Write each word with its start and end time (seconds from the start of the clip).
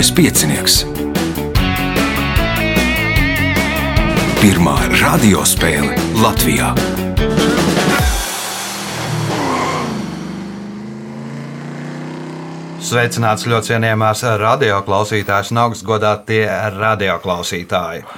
Mazais 0.00 0.16
piecinieks. 0.16 0.74
Pirmā 4.40 4.76
radiospēle 4.96 5.92
Latvijā. 6.22 6.70
Sveicināts 12.80 13.44
ļoti 13.44 13.74
cienījamās 13.74 14.24
radioklausītājas 14.40 15.52
un 15.52 15.60
augstgadātie 15.66 16.46
radioklausītāji. 16.80 18.08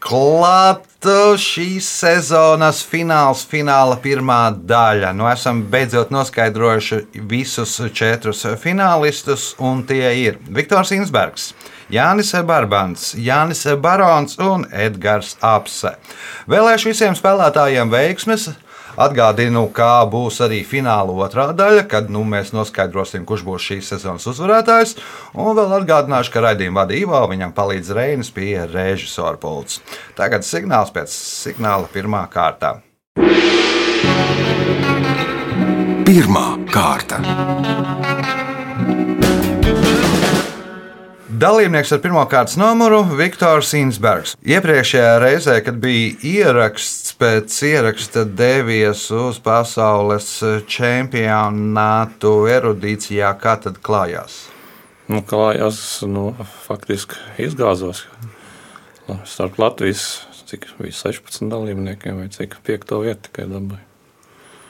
Klāt 0.00 0.87
šīs 1.38 1.86
sezonas 1.86 2.80
fināls, 2.82 3.44
fināla 3.46 4.00
pirmā 4.02 4.50
daļa. 4.66 5.12
Nu, 5.14 5.28
esam 5.30 5.62
beidzot 5.70 6.10
noskaidrojuši 6.10 7.22
visus 7.30 7.76
četrus 7.94 8.42
finālistus, 8.58 9.54
un 9.58 9.84
tie 9.86 10.10
ir 10.24 10.38
Viktors 10.50 10.90
Insbergs, 10.90 11.54
Jānis 11.88 12.34
Barbants, 12.42 13.14
Jānis 13.14 13.62
Barons 13.78 14.38
un 14.42 14.66
Edgars 14.72 15.36
Apse. 15.40 15.94
Vēlēšu 16.50 16.90
visiem 16.90 17.14
spēlētājiem 17.14 17.94
veiksmes! 17.94 18.50
Atgādinu, 18.98 19.68
kā 19.70 20.02
būs 20.10 20.40
arī 20.42 20.64
fināla 20.66 21.14
otrā 21.22 21.44
daļa, 21.54 21.84
kad 21.90 22.08
nu, 22.10 22.24
mēs 22.26 22.50
noskaidrosim, 22.50 23.22
kurš 23.28 23.44
būs 23.46 23.68
šīs 23.68 23.92
sezonas 23.92 24.26
uzvarētājs. 24.26 24.96
Un 25.38 25.54
vēl 25.54 25.76
atgādināšu, 25.76 26.32
ka 26.34 26.42
raidījuma 26.48 26.82
vadībā 26.82 27.22
viņam 27.30 27.54
palīdz 27.54 27.94
Reinis 27.94 28.32
pie 28.34 28.56
režisora 28.66 29.38
pults. 29.38 29.78
Tagad 30.18 30.42
signāls 30.42 30.90
pēc 30.90 31.14
signāla 31.14 31.86
pirmā 31.94 32.24
kārta. 32.32 32.80
Pirmā 36.08 36.48
kārta. 36.74 37.22
Dalībnieks 41.38 41.92
ar 41.94 42.00
pirmā 42.02 42.24
kārtas 42.26 42.56
numuru- 42.58 43.04
Viktors 43.20 43.70
Insbergs. 43.78 44.32
Iepriekšējā 44.42 45.12
reizē, 45.22 45.60
kad 45.62 45.76
bija 45.78 46.16
ieraksts, 46.26 47.07
pēc 47.18 47.56
ieraksta 47.66 48.22
devies 48.24 49.08
uz 49.14 49.40
pasaules 49.42 50.28
čempionātu 50.70 52.32
erudīcijā, 52.52 53.32
kā 53.42 53.56
tad 53.64 53.80
klājās? 53.82 54.46
Nu, 55.08 55.22
klājās, 55.24 55.80
nu, 56.06 56.30
faktiski 56.66 57.18
izgāzos. 57.42 58.04
Starp 59.24 59.56
Latvijas, 59.58 60.06
cik 60.50 60.68
bija 60.78 60.92
16 60.92 61.48
dalībniekiem, 61.48 62.18
vai 62.20 62.30
cik 62.32 62.58
5 62.66 62.98
vietu 63.06 63.28
tikai 63.28 63.46
dabūja. 63.48 63.84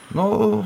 Nu, 0.09 0.63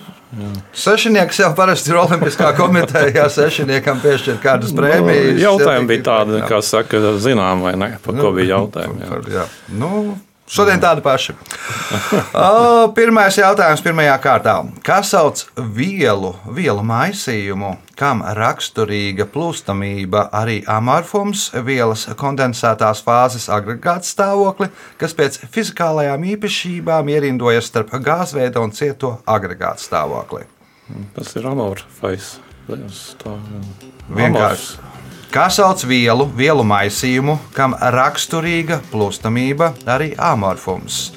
sešnieks 0.72 1.42
jau 1.42 1.50
parasti 1.58 1.92
ir 1.92 1.98
Olimpiskā 2.00 2.54
komitejā. 2.56 3.26
Sešniekam 3.34 4.00
piešķir 4.00 4.38
kādas 4.44 4.72
prēmijas. 4.78 5.34
Nu, 5.34 5.42
jautājumi 5.42 5.90
bija 5.90 6.06
tādi, 6.08 6.40
kā 6.48 6.62
saka, 6.64 7.02
zinām, 7.20 7.66
vai 7.66 7.74
ne? 7.80 7.90
Par 8.06 8.16
ko 8.22 8.32
bija 8.38 8.54
jautājumi? 8.54 9.04
Jā. 9.04 9.20
Jā. 9.34 9.48
Nu, 9.82 9.90
Šodien 10.54 10.78
tādi 10.78 11.02
paši. 11.02 11.34
Pirmais 12.98 13.38
jautājums 13.40 13.82
pirmajā 13.82 14.18
kārtā. 14.22 14.54
Kā 14.86 15.00
sauc 15.02 15.42
vielu, 15.58 16.30
vielu 16.54 16.84
maisījumu, 16.86 17.72
kam 17.98 18.22
raksturīga 18.38 19.26
plūstamība, 19.34 20.28
arī 20.38 20.60
amorfums, 20.70 21.48
vielas 21.66 22.06
kondensētās 22.20 23.02
fāzes 23.02 23.50
agregāta 23.50 24.06
stāvokli, 24.06 24.70
kas 25.02 25.18
pēc 25.18 25.42
fizikālajām 25.50 26.30
īpašībām 26.36 27.10
ierindojas 27.16 27.74
starp 27.74 27.98
gāzveida 28.06 28.62
un 28.62 28.78
cieto 28.78 29.16
agregāta 29.26 29.82
stāvokli? 29.82 30.46
Tas 31.18 31.34
ir 31.40 31.50
amorfais. 31.50 32.36
Vienkārši. 34.14 34.93
Kā 35.34 35.48
sauc 35.50 35.82
vielu, 35.90 36.28
vielu 36.38 36.62
maisījumu, 36.62 37.40
kam 37.56 37.72
raksturīga 37.74 38.76
plūstamība, 38.92 39.72
arī 39.90 40.12
amorfums? 40.22 41.08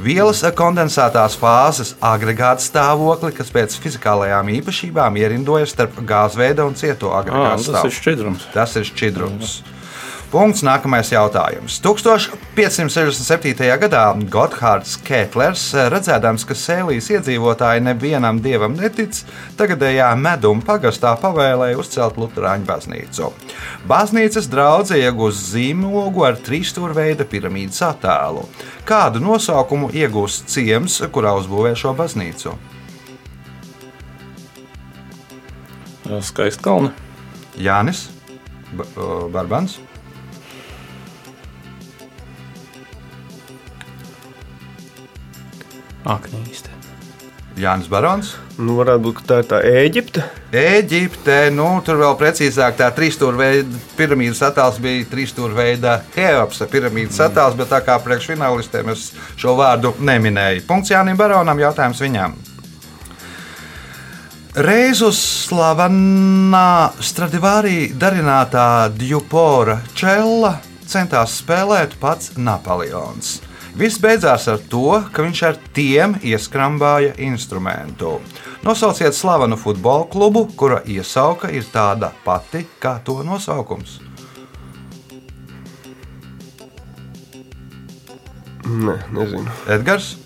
Vielas 0.00 0.40
kondensētās 0.56 1.36
fāzes 1.36 1.90
agregāta 2.00 2.64
stāvokli, 2.64 3.34
kas 3.36 3.52
pēc 3.52 3.76
fizikālajām 3.84 4.48
īpašībām 4.54 5.20
ierindojas 5.20 5.76
starp 5.76 6.00
gāzveida 6.00 6.64
un 6.64 6.80
cieto 6.80 7.12
agregātu 7.12 7.66
stāvokli. 7.66 7.76
Tas 7.76 7.90
ir 7.92 7.98
šķidrums. 7.98 8.46
Tas 8.56 8.78
ir 8.80 8.88
šķidrums. 8.88 9.58
Jā. 9.58 9.77
Punkts. 10.28 10.60
Nākamais 10.60 11.08
jautājums. 11.08 11.78
1567. 11.80 13.64
gadā 13.80 14.02
Gotthārds 14.28 14.98
Ketlers, 15.00 15.62
redzēdams, 15.88 16.44
ka 16.44 16.56
Sēlijas 16.58 17.08
iedzīvotāji 17.14 17.86
nevienam 17.86 18.42
dievam 18.44 18.76
netic, 18.76 19.22
tagadējā 19.56 20.10
meduma 20.20 20.60
pagastā 20.66 21.14
pavēlēja 21.22 21.80
uzcelt 21.80 22.20
Lutāņu 22.20 22.68
baznīcu. 22.68 23.30
Baznīcas 23.88 24.50
draudzē 24.52 25.00
iegūst 25.06 25.48
zīmogu 25.54 26.28
ar 26.28 26.36
trīsstūrveida 26.44 27.24
piramīdas 27.24 27.80
attēlu. 27.88 28.44
Kādu 28.88 29.24
nosaukumu 29.24 29.88
iegūst 29.96 30.52
ciems, 30.52 31.00
kurā 31.08 31.38
uzbūvē 31.40 31.72
šo 31.72 31.96
baznīcu? 31.96 32.52
Skaistkalni. 36.20 36.92
Jānis 37.56 38.10
Barbans. 39.32 39.80
Aknīste. 46.06 46.78
Jānis 47.58 47.88
Barons. 47.90 48.36
Nu, 48.58 48.76
varētu 48.78 49.02
būt 49.02 49.22
tā 49.26 49.40
ir 49.42 49.48
tā 49.50 49.58
Eģipte. 49.66 50.22
Eģipte, 50.54 51.38
nu, 51.54 51.66
tur 51.86 51.98
vēl 52.00 52.14
precīzāk 52.20 52.76
tā 52.78 52.88
trīsstūrveida 52.94 53.80
piramīdas 53.98 54.42
attēls 54.48 54.78
bija 54.82 55.06
trīsstūrveida 55.10 55.96
Heopsa 56.14 56.68
piramīdas 56.70 57.18
attēls, 57.26 57.56
bet 57.58 57.72
tā 57.72 57.80
kā 57.86 57.98
priekšfinālistiem 58.04 58.92
es 58.94 59.08
šo 59.38 59.56
vārdu 59.58 59.94
neminēju. 59.98 60.64
Punkts 60.68 60.94
Jānim 60.94 61.18
Baronam, 61.18 61.58
jautājums 61.62 62.02
viņam. 62.04 62.38
Reiz 64.58 65.02
uz 65.06 65.18
slavenā 65.50 66.94
Stradivārī 67.04 67.92
darinātā 67.94 68.88
Djupora 68.94 69.76
čela 69.98 70.56
centās 70.88 71.36
spēlēt 71.42 71.98
pats 72.00 72.32
Napoleons. 72.40 73.47
Viss 73.78 74.00
beidzās 74.02 74.48
ar 74.50 74.58
to, 74.66 74.96
ka 75.14 75.22
viņš 75.22 75.40
ar 75.46 75.58
tiem 75.70 76.16
ieskrambāja 76.26 77.12
instrumentu. 77.22 78.16
Nosauciet 78.66 79.14
slavenu 79.14 79.54
futbola 79.54 80.08
klubu, 80.10 80.48
kura 80.58 80.80
iesauka 80.82 81.52
ir 81.54 81.62
tāda 81.70 82.10
pati 82.24 82.64
kā 82.82 82.96
to 83.06 83.20
nosaukums. 83.22 84.00
Nē, 88.66 88.98
nezinu. 89.14 89.54
Edgars. 89.70 90.16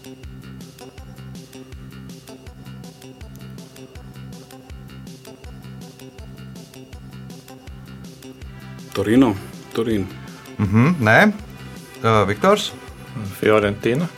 Turino. 8.97 9.35
Turino. 9.75 10.07
-hmm, 10.59 10.95
nē, 11.01 11.33
uh, 12.03 12.29
Viktors. 12.29 12.73
Fiorentīna. 13.41 14.09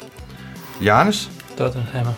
Jānis. 0.82 1.27
Tottenhēmā. 1.59 2.15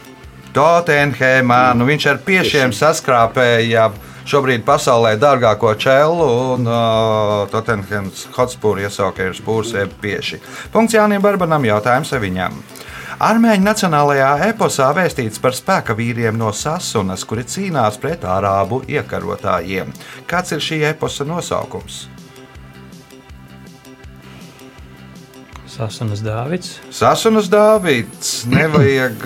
Tottenhēmā. 0.57 1.63
Nu, 1.77 1.87
viņš 1.89 2.07
ar 2.13 2.21
piešiem 2.25 2.73
saskrāpēja 2.73 3.91
šobrīd 4.27 4.65
pasaulē 4.67 5.15
dārgāko 5.21 5.75
čelu, 5.79 6.29
un 6.57 6.67
uh, 6.67 7.45
Tottenhams 7.53 8.27
Hotspur 8.37 8.81
iesauka 8.83 9.29
ir 9.29 9.37
spūrs 9.37 9.75
jeb 9.77 9.93
pieši. 10.03 10.41
Punkts 10.73 10.97
Jānim 10.97 11.23
Barbanam 11.25 11.67
jautājums 11.69 12.15
viņam. 12.17 12.57
Armēņu 13.17 13.65
nacionālajā 13.65 14.33
eposā 14.51 14.91
vēstīts 14.97 15.41
par 15.41 15.55
spēka 15.57 15.95
vīriem 15.97 16.37
no 16.37 16.51
Sasunas, 16.53 17.25
kuri 17.25 17.47
cīnās 17.49 17.97
pret 18.01 18.27
arābu 18.29 18.83
iekarotājiem. 18.93 19.95
Kāds 20.29 20.53
ir 20.53 20.61
šī 20.61 20.83
eposa 20.91 21.25
nosaukums? 21.25 22.05
Sasunas 25.77 26.23
Dāvids. 26.25 26.81
Sasunas 26.89 27.53
Dāvids. 27.53 28.49
Nevajag 28.49 29.21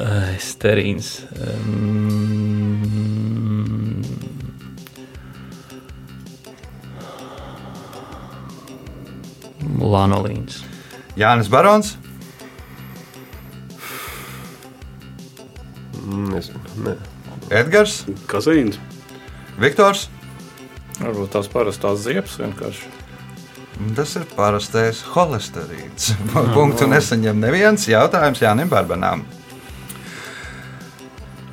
Ai, 0.00 0.34
Sterīns. 0.42 1.08
Um, 1.38 2.90
Lanolīns. 9.80 10.62
Jānis 11.18 11.48
Barons, 11.52 11.96
Nezinu. 16.10 16.60
Nē. 16.84 16.94
Edgars, 17.50 18.04
Kazīns. 18.30 18.78
Viktors. 19.60 20.06
Varbūt 21.00 21.34
tās 21.34 21.48
parastās 21.52 22.00
ziepes 22.04 22.38
vienkārši. 22.40 22.88
Tas 23.96 24.14
ir 24.16 24.24
parastais 24.36 25.00
holesterīns. 25.14 26.10
Punktu 26.56 26.88
nesaņem 26.88 27.40
neviens 27.40 27.86
jautājums 27.88 28.42
Jānim 28.42 28.68
Barbanām. 28.72 29.24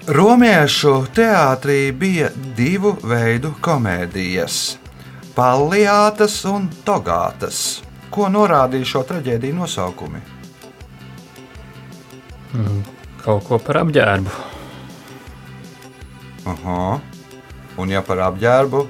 Romiešu 0.07 1.01
teātrī 1.15 1.91
bija 1.91 2.29
divu 2.55 2.93
veidu 3.03 3.51
komēdijas- 3.63 4.77
Palliātas 5.37 6.37
un 6.47 6.69
Togātas. 6.87 7.81
Ko 8.09 8.29
norādīja 8.31 8.87
šo 8.87 9.03
traģēdiju 9.09 9.57
nosaukumi? 9.59 10.21
Kaut 13.23 13.43
ko 13.49 13.59
par 13.59 13.83
apģērbu. 13.83 14.31
Aha. 16.47 16.79
Un 17.77 17.91
ja 17.93 18.01
par 18.05 18.23
apģērbu, 18.31 18.85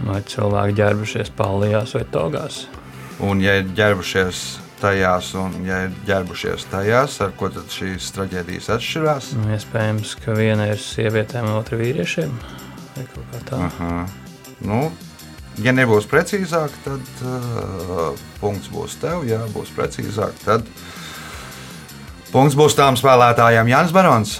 Vai 0.00 0.22
cilvēki 0.24 0.78
ģērbušies 0.78 1.30
palījās 1.36 1.92
vai 1.98 2.06
togās? 2.08 2.62
un 3.20 3.40
ja 3.44 3.58
ir 3.60 3.66
ģērbušies 3.76 4.38
tajās, 4.80 5.34
un 5.36 5.58
ja 5.66 5.82
ir 5.84 5.90
ģērbušies 6.08 6.64
tajās, 6.72 7.18
ar 7.20 7.34
ko 7.36 7.50
tad 7.52 7.68
šīs 7.68 8.06
traģēdijas 8.16 8.70
atšķirās? 8.78 9.26
Nu, 9.36 9.50
iespējams, 9.52 10.14
ka 10.24 10.32
viena 10.38 10.70
ir 10.72 10.80
sievietēm, 10.80 11.50
otra 11.52 11.76
vīriešiem. 11.76 12.32
Vai 12.96 13.04
kaut 13.12 13.28
kā 13.34 13.42
tā. 13.50 13.58
Aha. 13.66 14.06
Nu, 14.64 14.80
ja 15.60 15.74
nebūs 15.76 16.08
precīzāk, 16.08 16.72
tad 16.86 17.20
uh, 17.28 18.16
punkts 18.40 18.72
būs 18.72 18.96
tev. 19.04 19.26
Ja 19.28 19.42
būs 19.52 19.68
precīzāk, 19.76 20.40
tad 20.46 20.64
punkts 22.32 22.56
būs 22.56 22.76
tām 22.78 22.96
spēlētājām 22.96 23.68
Jānis 23.68 23.92
Barons. 23.92 24.38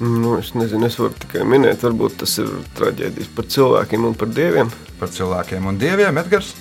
Nu, 0.00 0.36
es 0.38 0.52
nezinu, 0.54 0.86
es 0.86 0.96
varu 1.00 1.16
tikai 1.18 1.42
minēt, 1.48 1.80
varbūt 1.82 2.20
tas 2.22 2.36
ir 2.38 2.50
traģēdijas 2.78 3.30
par 3.34 3.48
cilvēkiem 3.50 4.04
un 4.06 4.14
par 4.20 4.30
dieviem. 4.30 4.70
Par 5.00 5.10
cilvēkiem 5.10 5.66
un 5.72 5.78
dieviem 5.80 6.20
Edgars. 6.22 6.52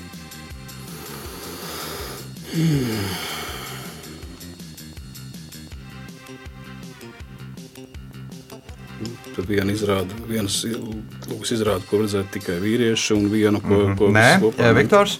Tad 9.36 9.46
viena 9.46 9.74
izrāda, 9.74 10.16
vienas 10.26 10.56
lūgas 10.66 11.52
izrāda, 11.54 11.86
ko 11.90 12.00
redzēt 12.02 12.32
tikai 12.34 12.56
vīrieši, 12.64 13.14
un 13.14 13.28
vienu, 13.30 13.62
ko, 13.62 13.76
Mhm. 13.84 13.98
ko 14.00 14.08
Nē, 14.10 14.30
kopā. 14.42 14.64
Jā, 14.64 14.74
Viktors. 14.74 15.20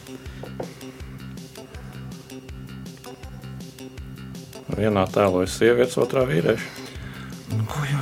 Vienā 4.78 5.06
tēlojas 5.10 5.58
sievietes, 5.60 5.98
otrā 5.98 6.26
vīrieša. 6.26 6.87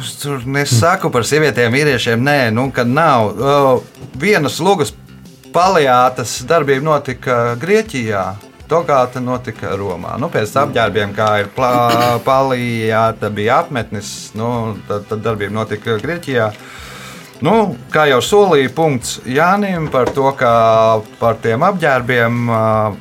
Jūs 0.05 0.19
tur 0.21 0.43
nesaku 0.45 1.09
par 1.09 1.23
sievietēm, 1.25 1.73
vīriešiem? 1.73 2.21
Nē, 2.21 2.51
nu, 2.53 2.67
kad 2.69 2.85
nav. 2.85 3.31
O, 3.33 3.53
vienas 4.21 4.59
lugas 4.61 4.91
paliātas 5.49 6.43
darbība 6.45 6.85
notika 6.85 7.37
Grieķijā. 7.57 8.21
Togāta 8.69 9.17
notika 9.21 9.73
Romā. 9.73 10.13
Nu, 10.21 10.29
pēc 10.29 10.53
apģērbiem, 10.61 11.17
kā 11.17 11.31
ir 11.41 11.49
paliāta, 11.57 13.33
bija 13.33 13.59
apmetnis, 13.63 14.13
nu, 14.37 14.75
tad, 14.85 15.09
tad 15.09 15.25
darbība 15.25 15.57
notika 15.57 15.97
Grieķijā. 16.05 16.51
Nu, 17.41 17.57
kā 17.89 18.05
jau 18.11 18.21
solīja, 18.21 18.69
punkts 18.77 19.23
Jānim 19.25 19.89
par 19.93 20.13
to, 20.13 20.29
ka 20.37 20.51
par 21.17 21.41
tiem 21.41 21.65
apģērbiem 21.65 22.45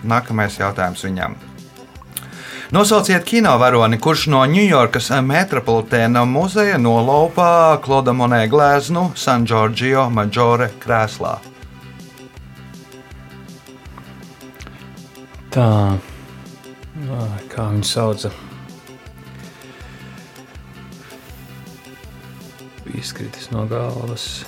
nākamais 0.09 0.57
jautājums 0.57 1.05
viņam. 1.05 1.37
Nosauciet 2.73 3.27
kinovaroni, 3.29 3.99
kurš 4.01 4.29
no 4.33 4.41
Ņujorkas 4.49 5.11
metropolitēna 5.27 6.23
muzeja 6.25 6.79
nolaupā 6.81 7.77
Kloda 7.85 8.15
Monē 8.17 8.47
gleznu 8.49 9.11
San 9.21 9.45
Giorgio 9.45 10.07
Maggiore 10.09 10.71
krēslā. 10.81 11.35
Tā, 15.53 15.69
kā 17.53 17.69
viņu 17.69 17.85
sauca? 17.87 18.33
Izkritis 22.97 23.53
no 23.53 23.69
galvas. 23.69 24.47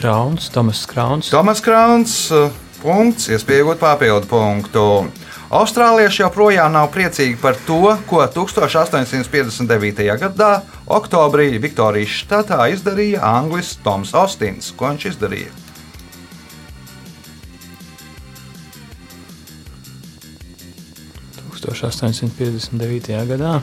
Krauns, 0.00 0.48
Tomas 0.48 0.86
Krauns. 0.86 1.28
Tomas 1.28 1.60
Krauns, 1.60 2.30
eh, 2.32 2.48
punkts, 2.80 3.28
iespējot 3.28 3.76
papildu 3.76 4.24
punktu. 4.30 5.10
Austrālieši 5.52 6.22
joprojām 6.22 6.72
nav 6.72 6.88
priecīgi 6.94 7.36
par 7.36 7.58
to, 7.66 7.98
ko 8.08 8.24
1859. 8.24 10.16
gadā, 10.16 10.62
oktobrī 10.88 11.60
Viktorijas 11.60 12.08
štatā 12.22 12.72
izdarīja 12.72 13.20
Anglis 13.20 13.76
Toms 13.84 14.14
Ostins. 14.16 14.72
Ko 14.72 14.88
viņš 14.88 15.04
izdarīja?- 15.12 15.52
1859. 21.60 23.26
gadā 23.28 23.60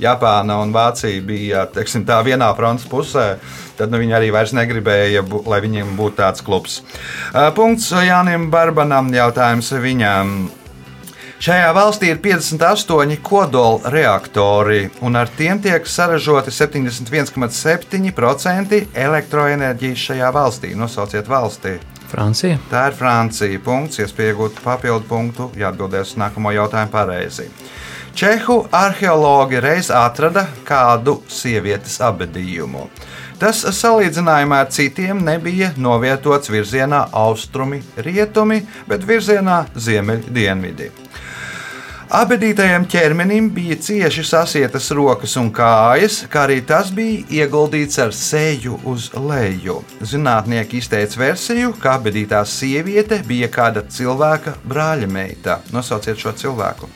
Japāna 0.04 0.60
un 0.62 0.76
Vācija 0.76 1.24
bija 1.26 1.66
teiksim, 1.74 2.06
vienā 2.28 2.52
frontes 2.58 2.86
pusē, 2.92 3.38
tad 3.78 3.94
nu, 3.94 4.02
viņi 4.02 4.18
arī 4.18 4.34
vairs 4.34 4.56
negribēja, 4.56 5.24
lai 5.50 5.62
viņiem 5.64 5.96
būtu 6.00 6.20
tāds 6.20 6.44
klubs. 6.46 6.82
Punkts 7.58 7.92
Jānim 7.92 8.50
Barbanam 8.54 9.14
jautājums 9.14 9.74
viņam. 9.84 10.28
Šajā 11.44 11.74
valstī 11.76 12.08
ir 12.08 12.24
58 12.24 13.20
kodola 13.20 13.92
reaktori, 13.92 14.88
un 15.04 15.20
ar 15.20 15.28
tiem 15.28 15.60
tiek 15.60 15.84
saražoti 15.92 16.56
71,7% 16.56 18.96
elektroenerģijas 18.96 20.06
šajā 20.08 20.30
valstī. 20.32 20.72
Nosauciet 20.80 21.28
valstī. 21.28 21.84
Francija. 22.14 22.56
Tā 22.72 22.86
ir 22.88 22.96
Francija. 22.96 23.60
Punkts, 23.60 24.00
iespējot 24.00 24.64
papildu 24.64 25.04
punktu, 25.10 25.52
jāatbildēs 25.60 26.14
uz 26.14 26.18
nākamo 26.22 26.54
jautājumu 26.56 26.92
pareizi. 26.94 27.50
Čehu 28.16 28.64
arheologi 28.72 29.60
reiz 29.60 29.92
atrada 29.92 30.48
kādu 30.64 31.28
sievietes 31.28 32.00
abadījumu. 32.06 32.88
Tas 33.44 33.60
salīdzinājumā 33.76 34.62
ar 34.64 34.70
citiem 34.72 35.20
nebija 35.20 35.74
novietots 35.76 36.48
virzienā 36.48 37.02
austrumi-rietumi, 37.20 38.62
bet 38.88 39.04
virzienā 39.04 39.58
ziemeļ-dienvidi. 39.76 40.88
Abadītajam 42.14 42.86
ķermenim 42.88 43.50
bija 43.52 43.76
cieši 43.84 44.24
sasietas 44.30 44.88
rokas 44.96 45.36
un 45.42 45.52
kājas, 45.52 46.22
kā 46.32 46.46
arī 46.48 46.62
tas 46.64 46.94
bija 46.96 47.44
ieguldīts 47.44 48.00
ar 48.00 48.16
seju 48.16 48.80
uz 48.88 49.10
leju. 49.12 49.82
Zinātnieki 50.00 50.80
izteica 50.80 51.26
versiju, 51.26 51.74
ka 51.84 51.98
abadītā 51.98 52.46
sieviete 52.48 53.20
bija 53.28 53.52
kāda 53.52 53.84
cilvēka 53.92 54.56
brāļa 54.64 55.10
meita. 55.20 55.60
Nosauciet 55.76 56.22
šo 56.22 56.32
cilvēku. 56.32 56.88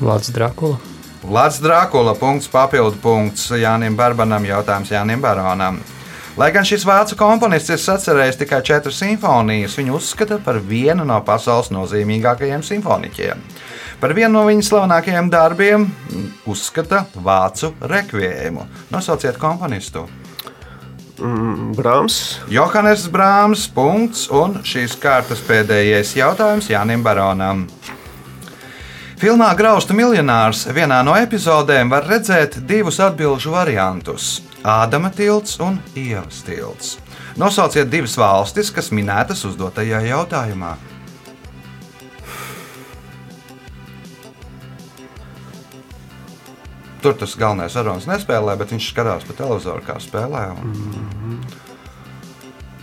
Vlads 0.00 0.32
Drakula. 0.34 0.78
Vlads 1.24 1.60
Drakula, 1.62 2.14
punkts, 2.18 2.48
papildu 2.52 2.98
punkts 3.02 3.50
Jānim 3.56 3.96
Barbanam, 3.96 4.44
jautājums 4.44 4.90
Jānim 4.92 5.22
Baronam. 5.22 5.78
Lai 6.36 6.48
gan 6.50 6.66
šis 6.66 6.82
vācu 6.82 7.14
komponists 7.14 7.70
ir 7.70 7.78
sacerējis 7.78 8.40
tikai 8.40 8.58
četras 8.66 8.98
simfonijas, 8.98 9.76
viņu 9.78 9.94
uzskata 9.94 10.40
par 10.42 10.58
vienu 10.58 11.06
no 11.06 11.20
pasaules 11.22 11.70
nozīmīgākajiem 11.70 12.64
simfoniķiem. 12.66 13.44
Par 14.02 14.16
vienu 14.18 14.34
no 14.34 14.42
viņa 14.48 14.66
slavenākajiem 14.66 15.30
darbiem 15.30 15.86
uzskata 16.50 17.04
vācu 17.14 17.70
rekvijēmu. 17.80 18.66
Nosauciet 18.90 19.38
komponistu. 19.38 20.08
Mm, 21.22 21.70
Brāms. 21.78 22.40
Johannes 22.50 23.06
Brāms, 23.06 23.68
punkts, 23.70 24.26
un 24.34 24.58
šīs 24.66 24.98
kārtas 24.98 25.40
pēdējais 25.46 26.16
jautājums 26.18 26.72
Jānim 26.74 27.06
Baronam. 27.06 27.68
Filmā 29.24 29.46
Graustu 29.56 29.94
miljonārs 29.96 30.66
vienā 30.76 30.98
no 31.00 31.14
epizodēm 31.16 31.88
var 31.88 32.04
redzēt 32.04 32.58
divus 32.68 32.98
atbildžu 33.00 33.54
variantus- 33.54 34.42
Ādama 34.68 35.08
tilts 35.08 35.56
un 35.64 35.78
Ievas 35.96 36.42
tilts. 36.44 36.98
Nosauciet 37.40 37.88
divas 37.88 38.18
valstis, 38.20 38.68
kas 38.68 38.90
minētas 38.92 39.46
uzdotajā 39.48 40.02
jautājumā. 40.10 40.74
Tur 47.00 47.16
tas 47.16 47.34
galvenais 47.34 47.80
varonis 47.80 48.04
nespēlē, 48.04 48.58
bet 48.60 48.76
viņš 48.76 48.90
skatās 48.92 49.24
pa 49.24 49.32
televizoru, 49.40 49.80
kā 49.88 49.96
spēlē. 50.04 50.50
Un... 50.52 51.40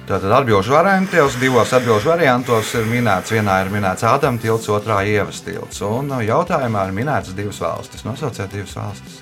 Tātad 0.10 0.32
atbildžu 0.34 0.74
variantos, 0.74 1.36
divos 1.40 1.72
atbildžu 1.78 2.10
variantos 2.10 2.74
ir 2.76 2.88
minēts, 2.90 3.32
vienā 3.32 3.62
ir 3.64 3.70
minēts 3.72 4.04
Ādams 4.08 4.42
tilts, 4.42 4.70
otrā 4.74 5.02
ievas 5.08 5.44
tilts. 5.46 5.82
Un 5.86 6.10
uh, 6.12 6.24
jautājumā 6.26 6.88
ir 6.90 6.96
minētas 6.98 7.36
divas 7.38 7.62
valstis. 7.62 8.06
Nosauciet 8.08 8.52
divas 8.52 8.76
valstis. 8.76 9.22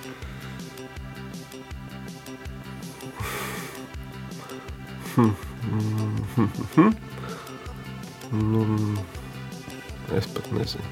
Es 10.17 10.25
pat 10.33 10.45
nezinu. 10.53 10.83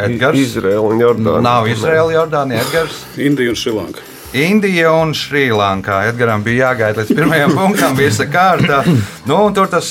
Edgars. 0.00 0.38
Izraela 0.38 0.86
un 0.86 1.02
Jordāna. 1.02 1.42
Nav 1.44 1.68
Izraela, 1.70 2.10
Jordānija, 2.14 2.62
Edgars. 2.64 3.02
Indija 3.20 3.52
un 3.52 3.58
Šrilanka. 3.58 4.06
Indija 4.36 4.92
un 4.94 5.14
Šrilankā. 5.16 6.04
Edgaram 6.10 6.44
bija 6.46 6.70
jāgaida 6.70 7.02
līdz 7.02 7.16
pirmajam 7.16 7.56
punktam, 7.56 7.96
visa 7.98 8.26
kārta. 8.30 8.84
Nu, 9.26 9.40
tur 9.54 9.70
tas 9.70 9.90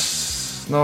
nu, 0.72 0.84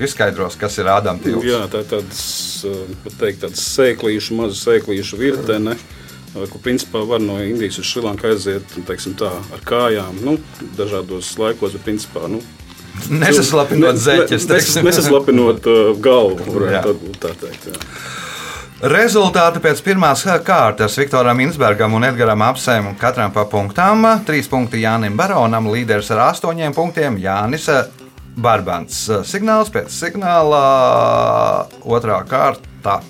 izskaidros, 0.00 0.56
kas 0.60 0.78
ir 0.80 0.88
Ādams 0.92 1.24
tilts. 1.24 1.44
Jā, 1.44 1.62
tā 1.72 1.82
ir 1.84 1.90
tāds, 1.90 2.22
eh, 2.64 3.36
tāds 3.42 3.62
sēklīšu, 3.76 4.38
maza 4.40 4.56
sēklīšu 4.62 5.20
virtene. 5.20 5.76
eh, 5.76 6.46
Kur 6.52 6.60
principā 6.64 7.06
var 7.06 7.20
no 7.20 7.38
Indijas 7.44 7.78
uz 7.78 7.90
Šrilanku 7.92 8.28
aiziet 8.32 8.76
teiksim, 8.88 9.14
tā, 9.20 9.32
ar 9.52 9.64
kājām, 9.64 10.22
nu, 10.24 10.38
dažādos 10.76 11.36
laikos, 11.38 11.72
bet 11.76 11.84
principā 11.84 12.28
nu, 12.28 12.42
Nesaslapinot 13.10 13.98
zeķes. 14.00 14.46
Nesaslapinot 14.80 15.66
uh, 15.68 15.90
galvu, 16.00 16.40
varētu 16.54 16.94
tā 17.20 17.34
teikt. 17.36 17.68
Jā. 17.68 17.80
Rezultāti 18.76 19.56
pēc 19.64 19.78
pirmās 19.80 20.20
kārtas 20.44 20.98
Viktoram 21.00 21.38
Insbergam 21.40 21.94
un 21.96 22.04
Edgaram 22.04 22.42
Apsēm 22.44 22.90
katram 23.00 23.32
pa 23.32 23.46
punktām. 23.48 24.04
Trīs 24.28 24.50
punkti 24.52 24.82
Jānim 24.82 25.16
Baronam, 25.16 25.70
līderis 25.72 26.10
ar 26.12 26.26
astoņiem 26.26 26.76
punktiem 26.76 27.16
Jānis 27.16 27.70
Barbants. 28.36 29.06
Signāls 29.24 29.72
pēc 29.72 29.88
signāla 29.88 30.60
otrā 31.88 32.20
kārta. 32.28 33.00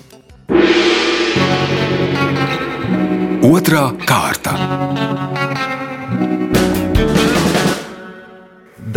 Otra 3.43 3.89
kārta. 4.07 4.55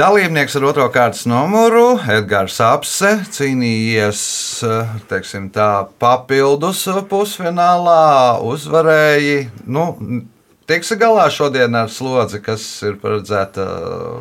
Dalībnieks 0.00 0.54
ar 0.56 0.64
otro 0.64 0.86
kārtas 0.88 1.26
numuru 1.28 1.98
Edgars 2.08 2.54
Apse 2.64 3.10
cīnījies 3.34 4.20
teiksim, 5.10 5.50
tā, 5.52 5.66
papildus 6.00 6.86
pusfinālā, 7.10 8.38
uzvarēja. 8.48 9.42
Nu, 9.68 9.84
Tiks 10.70 10.94
galā 10.96 11.26
šodien 11.34 11.74
ar 11.76 11.90
slodzi, 11.92 12.38
kas 12.46 12.62
ir 12.86 12.96
paredzēta 13.02 13.66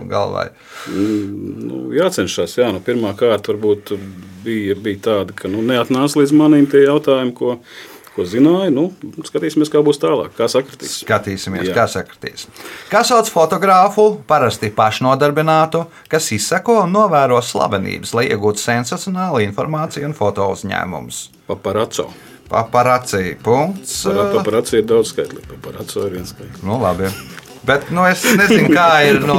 galvai. 0.10 0.48
Nu, 0.90 1.86
jācenšas, 1.96 2.58
jā, 2.58 2.72
nu, 2.74 2.82
pirmā 2.84 3.14
kārta 3.16 3.54
varbūt 3.54 3.94
bija, 4.44 4.76
bija 4.76 5.04
tāda, 5.06 5.38
ka 5.38 5.48
nu, 5.48 5.62
neatnāca 5.64 6.20
līdz 6.20 6.34
manim 6.36 6.68
tie 6.68 6.88
jautājumi, 6.90 7.36
ko, 7.38 7.60
ko 8.20 8.28
zināju. 8.28 8.74
Nu, 8.76 8.86
skatīsimies, 9.28 9.72
kā 9.72 9.82
būs 9.86 10.02
tālāk, 10.02 10.34
kā 10.38 10.50
sakritīs. 10.52 11.00
Skatīsimies, 11.06 11.70
Jā. 11.70 11.76
kā 11.78 11.88
sakritīs. 11.92 12.48
Kā 12.92 13.04
sauc 13.08 13.32
fotogrāfu, 13.32 14.10
parasti 14.30 14.72
pašnodarbinātu, 14.76 15.86
kas 16.12 16.32
izsako 16.36 16.82
un 16.84 16.96
novēro 16.96 17.40
slavenības, 17.44 18.14
lai 18.18 18.28
iegūtu 18.30 18.62
sensacionālu 18.62 19.44
informāciju 19.48 20.12
un 20.12 20.18
foto 20.18 20.50
uzņēmumus. 20.54 21.30
Paparaco. 21.50 22.10
Paparācija. 22.50 23.38
Punkts. 23.46 24.02
Paparaco 24.10 24.78
ir 24.78 24.88
daudz 24.90 25.14
skaitlīgi. 25.14 25.46
Paparaco 25.52 26.08
ir 26.08 26.18
viens 26.18 26.34
skaitlis. 26.34 26.64
Nu, 26.66 26.80
labi. 26.82 27.12
Bet 27.70 27.90
nu, 27.94 28.02
es 28.10 28.24
nezinu, 28.40 28.72
kā 28.74 28.88
ir. 29.06 29.22
No, 29.30 29.38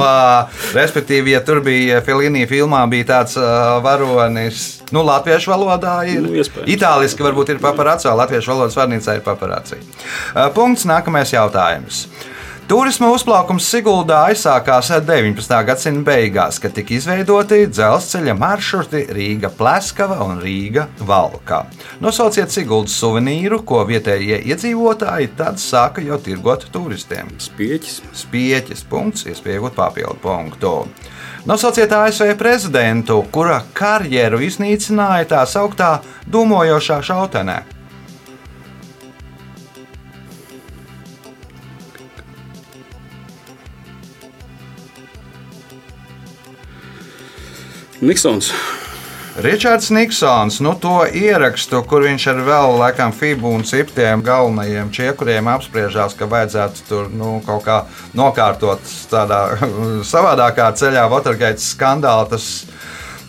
respektīvi, 0.77 1.33
ja 1.35 1.41
tur 1.43 1.59
bija 1.65 1.99
Filīnija 2.05 2.47
filmā, 2.47 2.79
bija 2.91 3.09
tāds 3.09 3.35
uh, 3.39 3.77
varonis. 3.83 4.67
Nu, 4.95 5.03
latviešu 5.07 5.51
valodā 5.51 5.97
ir. 6.07 6.23
Nu. 6.23 6.65
Itāliski 6.71 7.25
varbūt 7.27 7.55
ir 7.55 7.63
paparācija, 7.63 8.15
latviešu 8.15 8.53
valodas 8.53 8.77
vārnīcā 8.79 9.19
ir 9.19 9.25
paparācija. 9.27 9.83
Uh, 10.31 10.47
punkts. 10.55 10.87
Nākamais 10.87 11.35
jautājums. 11.35 12.05
Turisma 12.71 13.09
uzplaukums 13.11 13.65
Siguldā 13.67 14.21
aizsākās 14.29 14.93
19. 15.03 15.55
gadsimta 15.67 16.05
beigās, 16.07 16.55
kad 16.63 16.71
tika 16.71 16.93
izveidoti 16.95 17.65
dzelzceļa 17.67 18.31
maršruti 18.39 19.01
Rīga 19.11 19.49
Pleskava 19.57 20.21
un 20.23 20.39
Rīga 20.39 20.85
Valka. 21.09 21.65
Nosauciet 21.99 22.53
Siguldas 22.55 22.95
suvenīru, 22.95 23.59
ko 23.67 23.81
vietējie 23.89 24.39
iedzīvotāji 24.53 25.33
tad 25.41 25.59
sāka 25.59 26.05
jau 26.05 26.15
tirgot 26.23 26.63
turistiem. 26.71 27.33
Spieķis. 27.43 27.99
Spieķis 28.21 28.85
punkts, 28.87 29.27
iespējot 29.27 29.75
papildu 29.75 30.15
punktu. 30.23 30.73
Nosauciet 31.51 31.91
ASV 31.91 32.37
prezidentu, 32.39 33.19
kura 33.35 33.59
karjeru 33.75 34.39
iznīcināja 34.47 35.27
tā 35.35 35.43
sauktā 35.57 35.97
dūmojošā 36.31 37.03
šautenē. 37.11 37.59
Niksons. 48.01 48.51
Ričards 49.37 49.89
Niksons, 49.89 50.59
nu 50.59 50.73
to 50.75 51.03
ierakstu, 51.05 51.79
kur 51.87 52.03
viņš 52.03 52.25
ar 52.33 52.39
vēl 52.43 52.73
laikam 52.81 53.13
Fibu 53.15 53.53
un 53.53 53.61
Ciptiem 53.63 54.23
galvenajiem 54.25 54.89
čiekuriem 54.91 55.47
apspriežās, 55.53 56.17
ka 56.19 56.27
vajadzētu 56.27 56.87
tur 56.89 57.07
nu, 57.13 57.37
kaut 57.45 57.63
kā 57.63 57.77
nokārtot 58.17 58.81
tādā 59.11 59.43
savādākā 60.13 60.71
ceļā 60.81 61.05
Watergate 61.13 61.63
skandālu. 61.63 62.27
Tas, 62.33 62.49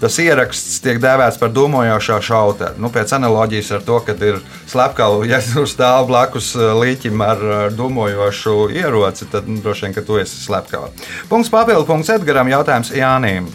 Tas 0.03 0.17
ieraksts 0.19 0.81
tiek 0.83 0.97
dēvēts 0.99 1.37
par 1.39 1.53
domājošo 1.55 2.17
šauteru. 2.27 2.75
Nu, 2.83 2.89
pēc 2.91 3.13
analoģijas 3.15 3.69
ar 3.77 3.85
to, 3.87 4.01
kad 4.03 4.19
ir 4.27 4.41
slepkava, 4.67 5.21
ja 5.31 5.39
tur 5.39 5.69
stāv 5.71 6.09
blakus 6.11 6.57
uh, 6.59 6.73
līķim 6.75 7.23
ar 7.23 7.45
uh, 7.47 7.61
domājošu 7.71 8.73
ieroci, 8.75 9.31
tad 9.31 9.47
nu, 9.47 9.61
droši 9.63 9.87
vien, 9.87 9.95
ka 9.95 10.03
tu 10.03 10.19
esi 10.19 10.43
slepkava. 10.43 10.91
Punkts 11.31 11.55
papildu 11.55 11.87
punkts 11.87 12.11
Edgaram, 12.17 12.51
jautājums 12.51 12.91
Jānim. 12.99 13.47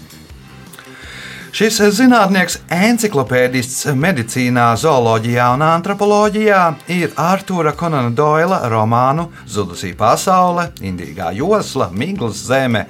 Šis 1.58 1.80
zinātnieks, 1.98 2.60
enciklopēdists 2.70 3.88
medicīnā, 3.98 4.68
zooloģijā 4.78 5.48
un 5.56 5.64
antropoloģijā 5.66 6.60
ir 6.94 7.16
Arthūra 7.18 7.72
Konana 7.74 8.12
Doila 8.14 8.60
romānu 8.70 9.26
Zudusī 9.50 9.96
pasaule, 9.98 10.68
Indīgā 10.86 11.32
josla, 11.34 11.88
Miglas 11.90 12.44
zeme, 12.46 12.84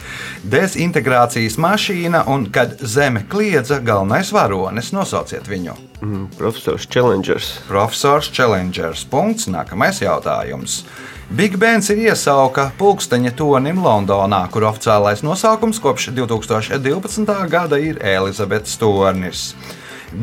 dezintegrācijas 0.44 1.56
mašīna 1.64 2.26
un 2.28 2.50
kad 2.52 2.76
zeme 2.84 3.24
kliedza 3.32 3.80
galvenais 3.80 4.34
varonis. 4.36 4.92
Nosauciet 4.92 5.48
viņu! 5.48 5.78
Mm, 6.02 6.26
profesors 6.36 6.92
Challengers. 6.92 7.54
Profesors 7.72 8.28
Challengers. 8.36 9.08
Punkts. 9.08 9.48
Nākamais 9.48 10.04
jautājums. 10.04 10.82
Big 11.30 11.58
Bands 11.60 11.90
ir 11.92 12.00
iesauka 12.06 12.70
pulksteņa 12.80 13.34
tonim 13.36 13.82
Londonā, 13.84 14.46
kur 14.48 14.64
oficiālais 14.70 15.20
nosaukums 15.28 15.82
kopš 15.84 16.06
2012. 16.16 17.34
gada 17.52 17.80
ir 17.84 17.98
Elizabetes 18.00 18.78
tornis. 18.80 19.42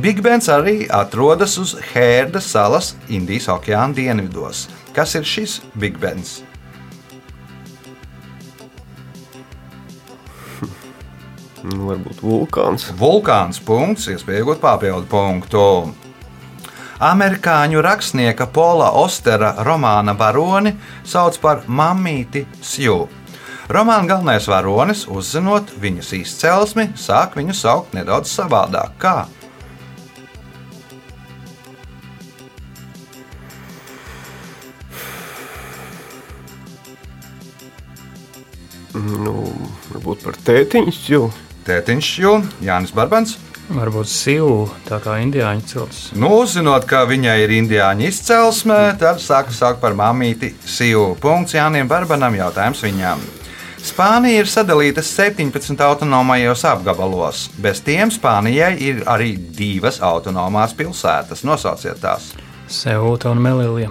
Big 0.01 0.23
Bands 0.25 0.49
arī 0.49 0.87
atrodas 0.89 1.59
uz 1.61 1.75
Hērda 1.91 2.41
salas 2.41 2.95
Indijas 3.13 3.51
okeāna 3.53 3.93
dienvidos. 3.93 4.65
Kas 4.97 5.13
ir 5.21 5.29
šis 5.29 5.59
Big 5.77 6.01
Bands? 6.01 6.39
Nu, 11.65 11.91
varbūt 11.91 12.25
vulkāns. 12.25 12.89
Vulkāns 12.97 13.61
punkts, 13.61 14.09
iespēja 14.09 14.41
iegūt 14.41 14.65
papildu 14.65 15.05
punktu. 15.13 15.69
Amerikāņu 17.05 17.83
rakstnieka 17.85 18.47
Pola 18.49 18.87
Ostera 18.97 19.51
romāna 19.67 20.15
varoni 20.17 20.71
sauc 21.05 21.37
par 21.43 21.67
Mamīti 21.69 22.47
Sju. 22.65 23.03
Romāna 23.69 24.09
galvenais 24.09 24.49
varonis, 24.49 25.03
uzzinot 25.13 25.75
viņas 25.83 26.15
izcelsmi, 26.17 26.87
sāk 26.97 27.37
viņu 27.37 27.57
saukt 27.61 27.93
nedaudz 27.93 28.33
savādāk. 28.33 28.97
Kā? 28.97 29.29
Nu, 38.95 39.51
varbūt 39.91 40.25
par 40.25 40.41
tētiņu 40.49 41.01
jau. 41.11 41.27
Tētiņš 41.69 42.15
Jū, 42.21 42.39
Jānis 42.65 42.97
Barbans. 42.97 43.37
Varbūt 43.73 44.09
sivu, 44.11 44.67
tā 44.85 44.99
kā 45.01 45.17
indiāņu 45.25 45.63
cilts. 45.65 46.01
Nu, 46.21 46.29
uzzinot, 46.43 46.85
ka 46.89 47.07
viņai 47.09 47.39
ir 47.47 47.55
indiāņu 47.63 48.05
izcelsme, 48.11 48.77
tad 49.01 49.23
sāka 49.25 49.55
saukt 49.57 49.81
par 49.81 49.97
mamīti 49.97 50.53
Sīvu. 50.69 51.15
Punkts 51.21 51.57
Jānim 51.57 51.89
Barbanam, 51.89 52.37
jautājums 52.37 52.85
viņam. 52.85 53.25
Spānija 53.85 54.41
ir 54.41 54.49
sadalīta 54.49 55.03
17 55.05 55.81
autonomajos 55.85 56.65
apgabalos. 56.69 57.49
Bez 57.61 57.81
tiem 57.85 58.13
Spānijai 58.13 58.75
ir 58.81 59.03
arī 59.09 59.35
divas 59.37 60.01
autonomās 60.05 60.77
pilsētas. 60.77 61.45
Nosauciet 61.45 62.01
tās! 62.05 62.31
Seūta 62.69 63.33
un 63.33 63.43
Melilija. 63.45 63.91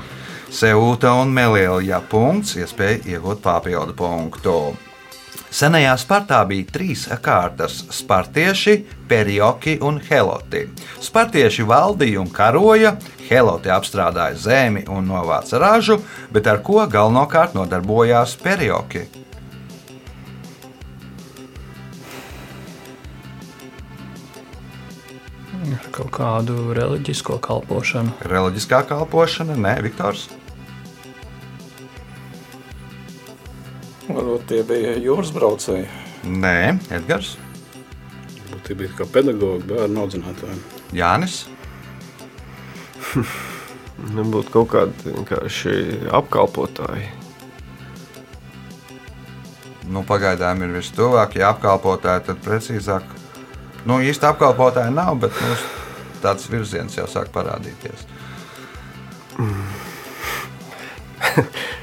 Seūta 0.54 1.14
un 1.18 1.34
Melīlija. 1.34 2.02
Punkts, 2.10 2.56
iespēja 2.62 3.02
iegūt 3.16 3.42
papildu 3.46 3.94
punktu. 3.98 4.58
Senajā 5.54 5.92
Spartā 6.02 6.40
bija 6.50 6.66
trīs 6.74 7.04
kārtas- 7.22 7.84
spartieši, 8.00 8.74
perioki 9.08 9.76
un 9.86 10.00
heloti. 10.02 10.64
Spartieši 11.00 11.62
valdīja 11.70 12.24
un 12.24 12.32
karoja, 12.34 12.96
heloti 13.30 13.70
apstrādāja 13.70 14.34
zemi 14.36 14.88
un 14.90 15.06
novāca 15.06 15.60
ražu, 15.62 16.02
bet 16.32 16.48
ar 16.48 16.58
ko 16.58 16.88
galvenokārt 16.88 17.54
nodarbojās 17.54 18.36
perioki? 18.42 19.06
Kaut 25.92 26.10
kādu 26.10 26.74
reliģisko 26.74 27.38
kalpošanu. 27.38 28.18
Reliģiskā 28.26 28.88
kalpošana, 28.90 29.54
nē, 29.54 29.82
Viktors. 29.86 30.30
Varbūt 34.14 34.46
tie 34.52 34.62
bija 34.68 34.94
jūras 35.02 35.34
braucēji. 35.34 35.88
Nē, 36.24 36.78
Edgars, 36.94 37.34
Tie 38.64 38.76
bija 38.80 38.94
kā 38.96 39.06
pedagogi, 39.12 39.66
bērnu 39.68 40.06
audzinātāji. 40.06 40.62
Jānis. 40.96 41.42
Nebūtu 44.16 44.54
kaut 44.54 44.70
kādi 44.72 45.10
vienkārši 45.10 45.74
apkalpotāji. 46.16 47.10
Nu, 49.92 50.06
pagaidām 50.08 50.64
ir 50.64 50.72
vistuvāk, 50.78 51.36
ja 51.42 51.52
apkalpotāji, 51.52 52.24
tad 52.30 52.40
precīzāk. 52.46 53.04
Nu, 53.84 54.00
īsti 54.00 54.30
apkalpotāji 54.30 54.96
nav, 54.96 55.18
bet 55.26 55.36
nu, 55.44 55.58
tāds 56.24 56.48
virziens 56.52 56.96
jau 56.96 57.08
sāk 57.12 57.34
parādīties. 57.36 58.08
Varbūt 59.34 59.82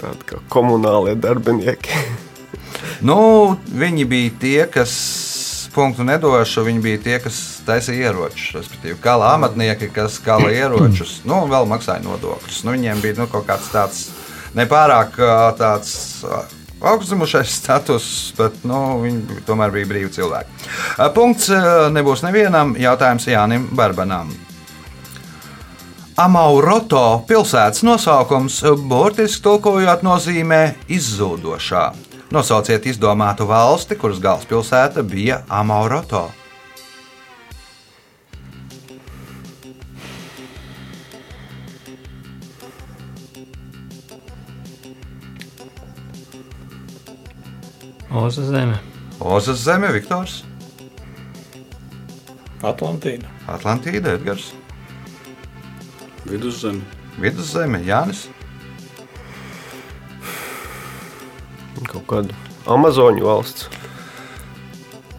tādi 0.00 0.30
kā 0.32 0.42
komunālie 0.52 1.16
darbinieki. 1.18 1.98
Nu, 3.04 3.16
viņi 3.68 4.04
bija 4.08 4.30
tie, 4.40 4.58
kas 4.70 4.92
punktu 5.74 6.04
nedošu, 6.06 6.64
viņi 6.66 6.82
bija 6.82 7.00
tie, 7.04 7.14
kas 7.22 7.38
taisīja 7.66 8.10
ieročus. 8.10 8.54
Respektīvi, 8.58 8.96
kala 9.02 9.32
amatnieki, 9.34 9.90
kas 9.94 10.18
kala 10.24 10.50
ieročus, 10.62 11.18
nu, 11.28 11.42
un 11.44 11.52
vēl 11.52 11.68
maksāja 11.70 12.04
nodokļus. 12.04 12.62
Nu, 12.64 12.74
viņiem 12.76 13.02
bija 13.04 13.18
nu, 13.22 13.28
kaut 13.30 13.48
kāds 13.48 13.70
tāds 13.74 14.06
nepārāk 14.58 15.18
tāds. 15.60 15.96
Augstzemušais 16.84 17.48
status, 17.62 18.06
bet 18.36 18.58
nu, 18.68 18.78
viņi 19.00 19.44
tomēr 19.46 19.72
bija 19.72 19.88
brīvi 19.88 20.10
cilvēki. 20.12 20.66
Punkts 21.16 21.48
nebūs 21.94 22.20
nevienam 22.26 22.74
jautājums 22.76 23.24
Jānim 23.30 23.70
Barbanam. 23.72 24.34
Amauroto 26.14 27.24
pilsētas 27.26 27.80
nosaukums 27.82 28.60
burtiski 28.86 29.42
tulkojot 29.42 30.04
nozīmē 30.06 30.60
izzūdošā. 30.86 31.82
Nosauciet 32.30 32.86
izdomātu 32.86 33.48
valsti, 33.50 33.98
kuras 33.98 34.20
galvaspilsēta 34.22 35.02
bija 35.02 35.40
Amauroto. 35.50 36.28
Oza 48.14 48.46
zeme. 48.46 48.78
Ozas 49.18 49.64
zeme, 49.66 49.90
Viktors, 49.90 50.44
Atlantīda. 52.62 53.26
Atlantīda, 53.50 54.14
Edgars, 54.14 54.52
Viduszeme. 56.24 56.80
Viduszeme, 57.20 57.78
Jānis. 57.84 58.26
Kaut 61.84 62.06
kāda 62.08 62.34
Amazoņu 62.64 63.26
valsts. 63.26 63.68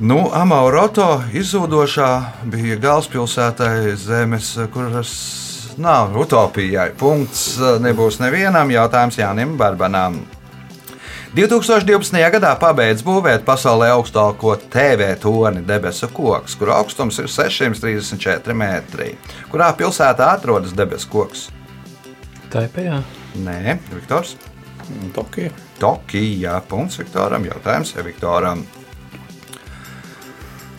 Nu, 0.02 0.26
Amauroto 0.36 1.22
izzūdošā 1.32 2.10
bija 2.52 2.76
galvaspilsētai 2.84 3.94
zemes, 3.96 4.50
kuras 4.74 5.12
nav 5.80 6.18
utopijai. 6.20 6.90
Punkts 7.00 7.54
nebūs 7.80 8.20
nevienam 8.20 8.74
jautājums 8.74 9.22
Jānim 9.22 9.56
Barbanam. 9.62 10.20
2012. 11.36 12.16
gadā 12.32 12.54
pabeidz 12.56 13.02
būvēt 13.04 13.42
pasaulē 13.44 13.90
augstāko 13.98 14.54
TV 14.72 15.10
torni 15.20 15.60
debesu 15.68 16.08
koks, 16.08 16.54
kur 16.56 16.70
augstums 16.72 17.20
ir 17.20 17.28
634 17.28 18.56
metri. 18.56 19.10
Kurā 19.52 19.68
pilsētā 19.76 20.30
atrodas 20.38 20.72
debesu 20.72 21.10
koks? 21.12 21.42
Taipējā. 22.54 23.02
Nē, 23.44 23.76
Viktors. 23.92 24.38
Tokija. 25.12 25.52
Tokijā. 25.82 26.56
Punkts 26.70 27.02
Viktoram. 27.04 27.44
Jautājums 27.52 27.92
Viktoram. 28.08 28.64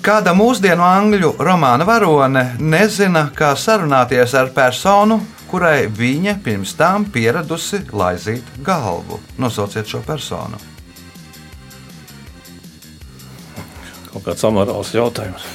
Kāda 0.01 0.33
mūsdienu 0.33 0.88
angļu 0.88 1.35
romāna 1.37 1.85
varone 1.85 2.55
nezina, 2.64 3.27
kā 3.37 3.53
sarunāties 3.61 4.33
ar 4.40 4.55
personu, 4.57 5.21
kurai 5.57 5.87
viņa 5.88 6.35
pirms 6.45 6.75
tam 6.77 7.07
pieradusi 7.09 7.79
laizīt 7.97 8.45
galvu? 8.61 9.16
Nosauciet 9.40 9.88
šo 9.88 10.03
personu. 10.05 10.59
Kaut 14.11 14.27
kāds 14.27 14.45
amorāls 14.45 14.90
jautājums. 14.92 15.47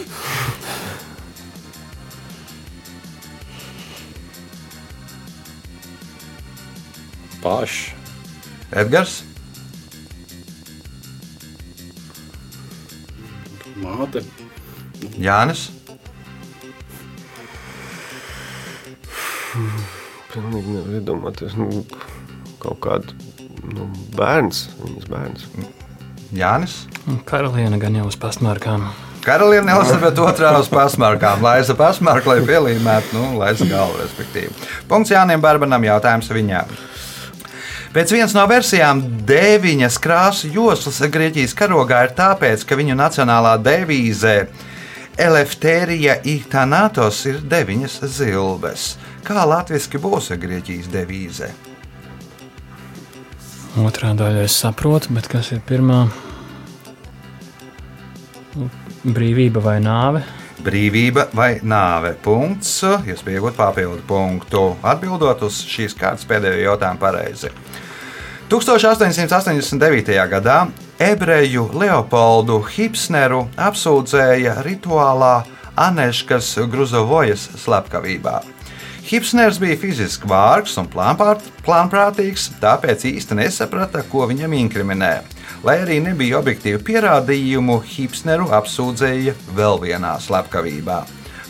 Paši. 7.43 7.93
Edgars, 8.81 9.19
Māte. 13.81 14.25
Jānis, 15.21 15.67
Pilnīgi 20.31 20.77
nevar 20.77 20.97
iedomāties. 21.01 21.55
Nu, 21.59 21.83
kaut 22.61 22.79
kādu 22.83 23.15
nu, 23.75 23.87
bērns, 24.17 24.67
viņas 24.81 25.07
bērns. 25.11 25.47
Jānis. 26.31 26.75
Karaliene 27.27 27.79
gan 27.81 27.97
jau 27.99 28.07
uz 28.07 28.17
pastmarkām. 28.19 28.85
Karaliene 29.21 29.75
Elizabete 29.75 30.23
otrā 30.23 30.53
uz 30.57 30.69
pasmarkām. 30.71 31.43
Laisa 31.45 31.75
pasmarka, 31.77 32.31
lai 32.31 32.45
pielīmētu, 32.47 33.13
nu, 33.13 33.25
laisa 33.37 33.67
galvu, 33.69 33.99
respektīvi. 34.01 34.49
Punkts 34.89 35.13
Jānim 35.13 35.43
Barbanam 35.43 35.83
jautājums 35.85 36.31
viņām. 36.33 36.71
Pēc 37.91 38.13
vienas 38.15 38.33
no 38.33 38.45
versijām 38.47 39.01
deviņas 39.27 39.99
krāsu 40.01 40.49
joslas 40.55 41.01
Grieķijas 41.11 41.53
karogā 41.59 42.05
ir 42.07 42.15
tāpēc, 42.17 42.63
ka 42.65 42.77
viņu 42.79 42.95
nacionālā 42.95 43.57
devīze 43.59 44.45
Elefterija 45.19 46.15
Itānatos 46.23 47.19
ir 47.27 47.41
deviņas 47.51 47.99
zilves. 48.15 48.93
Kā 49.25 49.45
latviešu 49.45 50.01
būs 50.01 50.31
Grieķijas 50.41 50.89
devīze? 50.91 51.51
Otrā 53.79 54.12
daļa 54.17 54.43
es 54.49 54.55
saprotu, 54.60 55.13
bet 55.15 55.29
kas 55.31 55.53
ir 55.55 55.62
pirmā? 55.63 56.03
Brīvība 59.01 59.62
vai 59.63 59.77
nāve? 59.81 60.25
Brīvība 60.62 61.29
vai 61.34 61.55
nāve? 61.63 62.12
Punkts. 62.21 62.81
Iespējot 62.84 63.55
papildu 63.57 64.03
punktu. 64.05 64.65
Atbildot 64.86 65.41
uz 65.47 65.63
šīs 65.65 65.95
kārtas 65.97 66.27
pēdējo 66.29 66.67
jautājumu 66.67 67.01
pareizi. 67.01 67.49
1889. 68.51 70.12
gadā 70.29 70.57
ebreju 71.01 71.69
Leopoldu 71.79 72.60
Hipsneru 72.75 73.45
apsūdzēja 73.55 74.57
rituālā 74.67 75.38
Aneškas 75.79 76.57
Gruzovojas 76.69 77.47
slepkavībā. 77.63 78.41
Hipsners 79.01 79.57
bija 79.59 79.75
fiziski 79.81 80.29
vārgs 80.29 80.75
un 80.77 80.85
plānprātīgs, 80.91 82.51
tāpēc 82.61 83.07
īsti 83.09 83.37
nesaprata, 83.39 84.03
ko 84.07 84.27
viņam 84.29 84.53
inkriminē. 84.55 85.15
Lai 85.65 85.79
arī 85.81 85.97
nebija 86.05 86.37
objektīvu 86.39 86.83
pierādījumu, 86.85 87.79
Hipsneru 87.85 88.47
apsūdzēja 88.53 89.33
vēl 89.57 89.81
vienā 89.81 90.13
slepkavībā. 90.21 91.01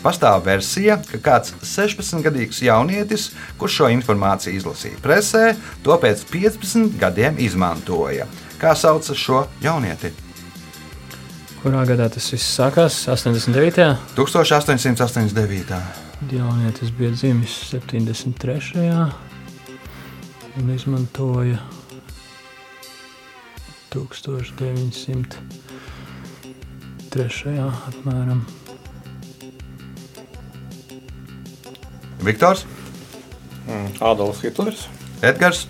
Pastāv 0.02 0.42
versija, 0.48 0.96
ka 1.06 1.20
kāds 1.22 1.52
16-gadīgs 1.62 2.64
jaunietis, 2.66 3.28
kurš 3.60 3.78
šo 3.78 3.92
informāciju 3.94 4.58
izlasīja 4.58 4.98
presē, 5.04 5.44
to 5.86 5.94
pēc 6.02 6.26
15 6.32 6.98
gadiem 6.98 7.38
izmantoja. 7.38 8.26
Kā 8.58 8.74
sauc 8.74 9.06
šo 9.14 9.44
jaunieti? 9.62 10.10
Kurā 11.62 11.84
gadā 11.86 12.08
tas 12.10 12.32
viss 12.34 12.56
sākās? 12.58 13.04
89. 13.06 13.92
1889. 14.18 16.01
Jaunietis 16.30 16.90
bija 16.98 17.10
dzimis 17.10 17.50
73. 17.70 19.10
un 20.56 20.74
izmantoja 20.74 21.58
1903. 23.90 25.36
apmēram. 27.90 28.46
Viktors, 32.22 32.64
Adolfs 34.00 34.40
Hitlers. 34.46 34.88
Edgars, 35.22 35.66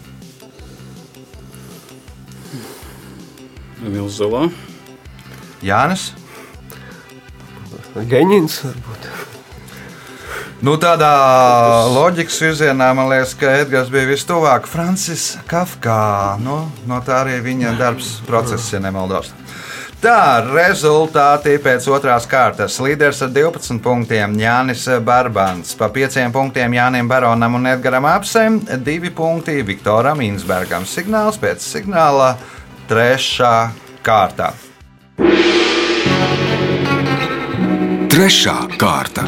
Zelā. 3.83 4.47
Jānis. 5.63 6.13
Geņins 8.09 8.63
varbūt. 8.65 9.12
Nu, 10.63 10.77
tādā 10.79 11.11
loģikas 11.91 12.37
virzienā 12.39 12.93
man 12.95 13.09
liekas, 13.11 13.33
ka 13.35 13.51
Edgars 13.65 13.89
bija 13.91 14.07
vistuvāk 14.07 14.69
Francis 14.71 15.33
Kafkā. 15.51 16.37
Nu, 16.39 16.61
no 16.87 17.01
tā 17.03 17.17
arī 17.25 17.41
viņa 17.43 17.73
darbs 17.81 18.21
process, 18.29 18.69
ja 18.71 18.79
nemaldos. 18.79 19.33
Tā 20.03 20.39
rezultāti 20.47 21.57
pēc 21.63 21.89
otrās 21.91 22.29
kārtas. 22.31 22.79
Līderis 22.83 23.25
ar 23.27 23.33
12 23.35 23.83
punktiem 23.83 24.37
Jānis 24.39 24.87
Barbans, 25.03 25.75
pa 25.79 25.89
5 25.91 26.31
punktiem 26.35 26.79
Jānim 26.79 27.11
Baronam 27.11 27.59
un 27.59 27.67
Edgaram 27.73 28.07
Apsem, 28.13 28.61
2 28.63 29.11
punkti 29.19 29.59
Viktoram 29.67 30.23
Insbergam. 30.23 30.87
Signāls 30.87 31.43
pēc 31.43 31.59
signāla 31.59 32.37
trešā 32.91 33.57
kārta. 34.07 34.53
Trešā 38.15 38.57
kārta. 38.79 39.27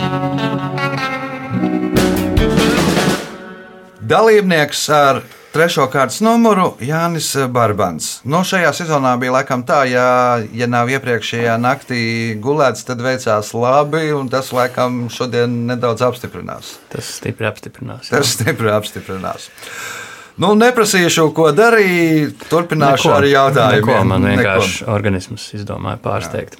Dalībnieks 4.05 4.83
ar 4.93 5.23
trešo 5.55 5.87
kārtas 5.89 6.19
numuru 6.21 6.75
Jānis 6.85 7.31
Barbans. 7.49 8.19
No 8.29 8.43
šajā 8.45 8.73
sezonā 8.77 9.15
bija 9.23 9.33
laikam 9.39 9.63
tā, 9.65 9.79
ja, 9.89 10.43
ja 10.53 10.69
nav 10.69 10.91
iepriekšējā 10.93 11.55
naktī 11.63 12.01
gulēts, 12.43 12.85
tad 12.85 13.01
veicās 13.01 13.55
labi, 13.57 14.11
un 14.13 14.29
tas 14.29 14.51
laikam 14.53 15.07
šodien 15.15 15.55
nedaudz 15.71 16.05
apstiprinās. 16.05 16.75
Tas 16.93 17.15
stipri 17.17 17.49
apstiprinās. 17.49 18.11
jā. 18.11 18.19
Tas 18.19 18.35
stipri 18.37 18.75
apstiprinās. 18.75 19.49
Nu, 20.37 20.53
neprasīšu, 20.59 21.31
ko 21.33 21.49
darīt. 21.57 22.45
Turpināšu 22.51 23.09
Neko. 23.09 23.17
ar 23.17 23.29
jautājumiem. 23.31 23.89
Neko, 23.89 24.05
man 24.11 24.27
Neko. 24.27 24.37
vienkārši 24.37 24.89
organisms 24.91 25.49
izdomāja 25.57 26.03
pārsteigt. 26.05 26.59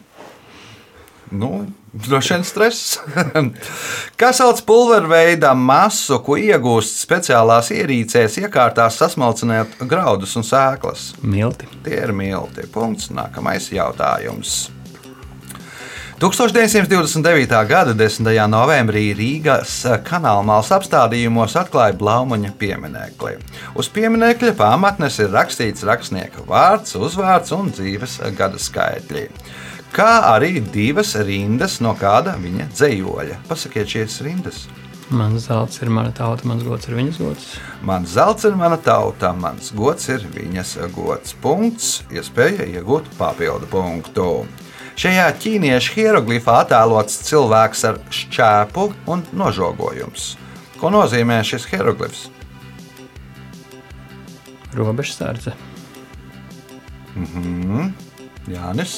Nu, 1.31 1.67
droši 1.93 2.35
vien 2.35 2.45
stress. 2.45 2.99
Kā 4.21 4.31
sauc 4.37 4.61
pulveru 4.69 5.11
veida 5.15 5.55
masu, 5.57 6.21
ko 6.25 6.37
iegūst 6.41 7.01
speciālās 7.07 7.73
ierīcēs, 7.75 8.39
iekārtās 8.45 9.01
sasmalcinot 9.01 9.81
graudus 9.89 10.37
un 10.39 10.47
sēklas? 10.47 11.13
Milti. 11.23 11.71
Tie 11.87 11.99
ir 12.03 12.15
milti. 12.17 12.69
Punkts. 12.71 13.11
Nākamais 13.15 13.73
jautājums. 13.73 14.65
1929. 16.25 17.51
gada 17.69 17.93
10. 17.93 18.29
novembrī 18.49 19.09
Rīgas 19.19 19.83
kanālmālas 20.07 20.71
apstādījumos 20.77 21.57
atklāja 21.59 21.97
Blaumaņa 21.99 22.53
pieminekli. 22.57 23.35
Uz 23.75 23.91
pieminekļa 23.93 24.55
pamatnes 24.57 25.19
ir 25.21 25.35
rakstīts 25.35 25.85
rakstnieka 25.85 26.47
vārds, 26.47 26.95
uzvārds 26.95 27.53
un 27.53 27.69
dzīves 27.75 28.21
gada 28.39 28.63
skaitļi. 28.63 29.27
Kā 29.95 30.25
arī 30.27 30.59
divas 30.75 31.13
rindas 31.23 31.77
no 31.85 31.93
kāda 31.95 32.33
viņa 32.43 32.65
dzējoļa. 32.73 33.37
Pasakiet, 33.47 33.93
šīs 33.93 34.17
rindas. 34.27 34.65
Mans 35.15 35.45
zelts 35.47 35.79
ir 35.85 35.91
mana 35.93 36.11
tauta, 36.11 36.49
mans 36.51 36.65
gods 36.67 36.89
ir 36.89 36.97
viņas 36.99 37.21
gods. 37.21 37.47
Mans 37.87 38.11
zelts 38.17 38.47
ir 38.49 38.57
mana 38.59 38.79
tauta, 38.81 39.31
mans 39.37 39.71
gods 39.77 40.09
ir 40.11 40.27
viņas 40.35 40.75
gods. 40.97 41.37
Punkts, 41.39 42.01
iespēja 42.11 42.67
iegūt 42.73 43.13
papildu 43.21 43.71
punktu. 43.71 44.29
Šajā 44.99 45.29
ķīniešu 45.45 45.95
hieroglifā 45.99 46.61
attēlots 46.65 47.21
cilvēks 47.29 47.87
ar 47.87 48.03
šķēpu 48.19 48.91
un 49.15 49.23
nožogojums. 49.37 50.33
Ko 50.81 50.91
nozīmē 50.91 51.39
šis 51.47 51.71
hieroglifs? 51.71 52.27
Robežsardze. 54.75 55.55
Jānis, 58.51 58.97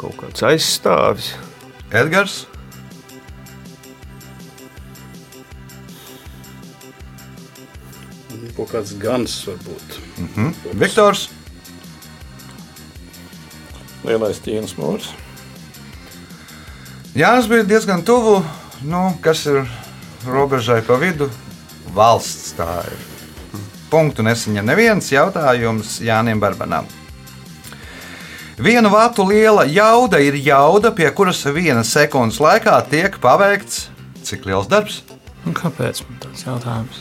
Kaut 0.00 0.16
kāds 0.20 0.46
aizstāvis. 0.46 1.34
Edgars, 1.92 2.46
Kaut 8.52 8.68
kāds 8.68 8.92
gans 9.00 9.32
varbūt. 9.48 9.94
Viktors, 10.76 11.30
Lielais 14.02 14.40
ķīnas 14.42 14.74
mūrs. 14.76 15.12
Jānis 17.14 17.46
bija 17.50 17.64
diezgan 17.68 18.02
tuvu. 18.04 18.40
Nu, 18.82 19.12
kas 19.22 19.44
ir 19.46 19.62
robežai 20.26 20.80
pa 20.86 20.96
vidu? 20.98 21.28
Valsts 21.94 22.56
tā 22.58 22.82
ir. 22.90 23.04
Punktu 23.92 24.24
nesaņem 24.26 24.66
neviens 24.66 25.12
jautājums 25.12 26.00
Jānim 26.02 26.40
Barbanam. 26.42 26.88
Viena 28.62 28.88
vatu 28.92 29.24
liela 29.26 29.64
jauda 29.66 30.20
ir 30.22 30.36
jauda, 30.38 30.92
pie 30.94 31.08
kuras 31.10 31.40
vienas 31.50 31.88
sekundes 31.90 32.36
laikā 32.38 32.76
tiek 32.86 33.16
paveikts 33.18 33.88
cik 34.22 34.44
liels 34.46 34.68
darbs? 34.70 35.00
Un 35.42 35.56
kāpēc 35.56 36.04
man 36.06 36.20
tāds 36.22 36.44
jautājums? 36.46 37.00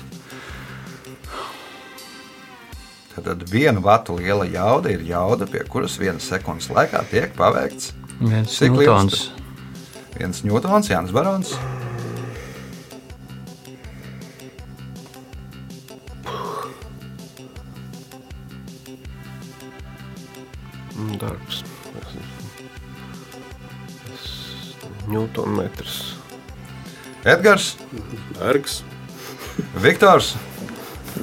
Tad 3.13 3.45
viena 3.52 3.84
vatu 3.84 4.15
liela 4.17 4.47
jauda 4.50 4.89
ir 4.89 5.04
jauda, 5.06 5.45
pie 5.45 5.62
kuras 5.69 6.00
vienas 6.02 6.26
sekundes 6.32 6.71
laikā 6.74 7.04
tiek 7.12 7.38
paveikts 7.38 7.93
Viens 8.21 8.58
Cik 8.58 8.80
liels 8.80 8.82
Newtons. 8.82 9.21
viens 10.17 10.41
ņūtons, 10.45 10.89
Jānis 10.89 11.13
Barons. 11.13 11.54
Darbs. 21.21 21.63
Ņūtonmetrs. 25.12 25.97
Edgars, 27.27 27.75
Ergs. 28.41 28.81
Viktors, 29.81 30.34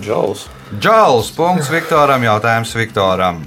Džauls. 0.00 0.46
Džāls. 0.78 1.30
Punkts 1.34 1.70
Viktoram. 1.72 2.22
Jautājums 2.22 2.74
Viktoram. 2.76 3.40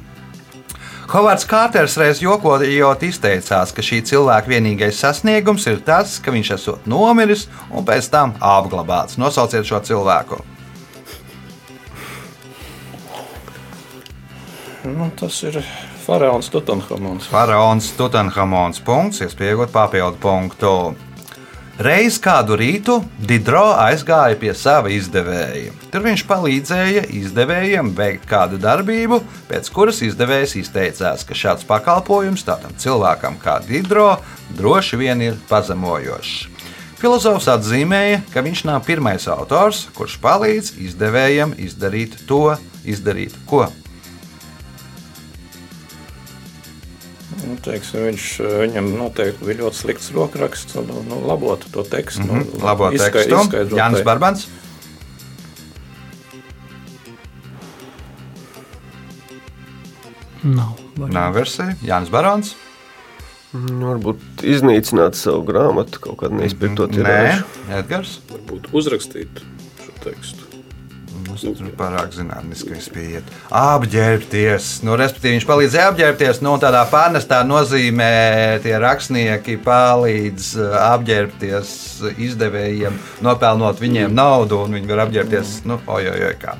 Hovards 1.11 1.43
Kārters 1.45 1.97
reiz 1.99 2.21
jokojot 2.23 3.03
izteicās, 3.03 3.73
ka 3.75 3.83
šī 3.83 3.99
cilvēka 4.07 4.47
vienīgais 4.47 5.01
sasniegums 5.03 5.67
ir 5.67 5.81
tas, 5.83 6.15
ka 6.23 6.31
viņš 6.31 6.51
esot 6.55 6.87
nomiris 6.87 7.49
un 7.69 7.83
pēc 7.87 8.07
tam 8.13 8.33
apglabāts. 8.39 9.19
Nosauciet 9.19 9.67
šo 9.67 9.81
cilvēku. 9.83 10.39
Nu, 14.87 15.11
tas 15.19 15.43
ir 15.45 15.59
faraons 16.12 16.50
Tutanhamons. 16.50 17.28
Faraons 17.32 17.86
Tutanhamons. 17.95 18.82
Punkts, 18.84 19.21
iespējot 19.24 19.71
papildu 19.71 20.19
punktu. 20.19 20.74
Reiz 21.82 22.17
kādu 22.21 22.58
rītu 22.60 22.97
Didro 23.15 23.63
aizgāja 23.80 24.36
pie 24.38 24.52
sava 24.58 24.91
izdevēja. 24.91 25.71
Tur 25.93 26.04
viņš 26.04 26.26
palīdzēja 26.28 27.06
izdevējiem 27.15 27.93
veikt 27.95 28.28
kādu 28.30 28.60
darbību, 28.62 29.21
pēc 29.47 29.71
kuras 29.74 30.04
izdevējs 30.04 30.58
izteicās, 30.60 31.24
ka 31.26 31.38
šāds 31.38 31.65
pakalpojums 31.69 32.43
tādam 32.45 32.76
cilvēkam 32.76 33.39
kā 33.41 33.62
Didro 33.63 34.17
droši 34.60 35.00
vien 35.00 35.24
ir 35.32 35.39
pazemojošs. 35.50 36.36
Filozofs 37.02 37.47
atzīmēja, 37.50 38.19
ka 38.36 38.43
viņš 38.45 38.67
nav 38.67 38.84
pirmais 38.86 39.32
autors, 39.32 39.88
kurš 39.95 40.19
palīdz 40.21 40.76
izdevējiem 40.91 41.56
izdarīt 41.65 42.19
to, 42.28 42.50
izdarīt 42.84 43.39
ko. 43.50 43.69
Nu, 47.41 47.56
teiksim, 47.65 48.04
viņš, 48.06 48.25
viņam 48.62 48.89
noteikti 48.99 49.45
bija 49.47 49.63
ļoti 49.63 49.80
slikts 49.80 50.12
rokraksts, 50.13 50.75
un 50.77 50.91
nu, 51.10 51.21
labot 51.25 51.63
to 51.73 51.84
tekstu. 51.89 52.27
Mm, 52.27 52.43
nu, 52.54 52.65
Labo 52.65 52.91
izskai- 52.93 53.23
tekstu. 53.25 53.39
izskaidrot 53.47 53.80
Jānis 53.80 54.04
Barbans. 54.06 54.47
Nav. 60.43 60.73
Nav 60.97 61.34
versija. 61.36 61.73
Jānis 61.86 62.10
Barons. 62.13 62.56
Mm, 63.54 63.82
Varbūt 63.84 64.45
iznīcināt 64.47 65.17
savu 65.19 65.43
grāmatu, 65.47 65.99
kaut 66.04 66.21
kādu 66.23 66.39
neizpirkto 66.39 66.88
Nē, 66.88 66.95
tirāžu. 66.95 67.43
Edgars. 67.82 68.15
Varbūt 68.32 68.69
uzrakstīt 68.77 69.41
šo 69.84 69.95
tekstu. 70.06 70.47
Mums 71.32 71.46
tur 71.46 71.70
pārāk 71.80 72.10
zinātniski 72.12 72.74
viss 72.74 72.91
pieiet. 72.91 73.28
Apģērbties. 73.56 74.65
Nu, 74.84 74.98
respektīvi, 75.00 75.38
viņš 75.38 75.46
palīdzēja 75.48 75.86
apģērbties. 75.94 76.41
Nu, 76.44 76.58
tādā 76.60 76.82
pārnestā 76.91 77.39
nozīmē 77.48 78.10
tie 78.65 78.74
rakstnieki 78.84 79.56
palīdz 79.63 80.50
uh, 80.60 80.76
apģērbties 80.89 81.72
izdevējiem, 82.28 83.00
nopelnot 83.24 83.80
viņiem 83.80 84.12
naudu, 84.12 84.60
un 84.65 84.76
viņi 84.76 84.91
var 84.91 85.06
apģērbties. 85.06 85.62
Nu, 85.72 85.80
oj, 85.88 86.12
oj, 86.17 86.36
kā. 86.44 86.60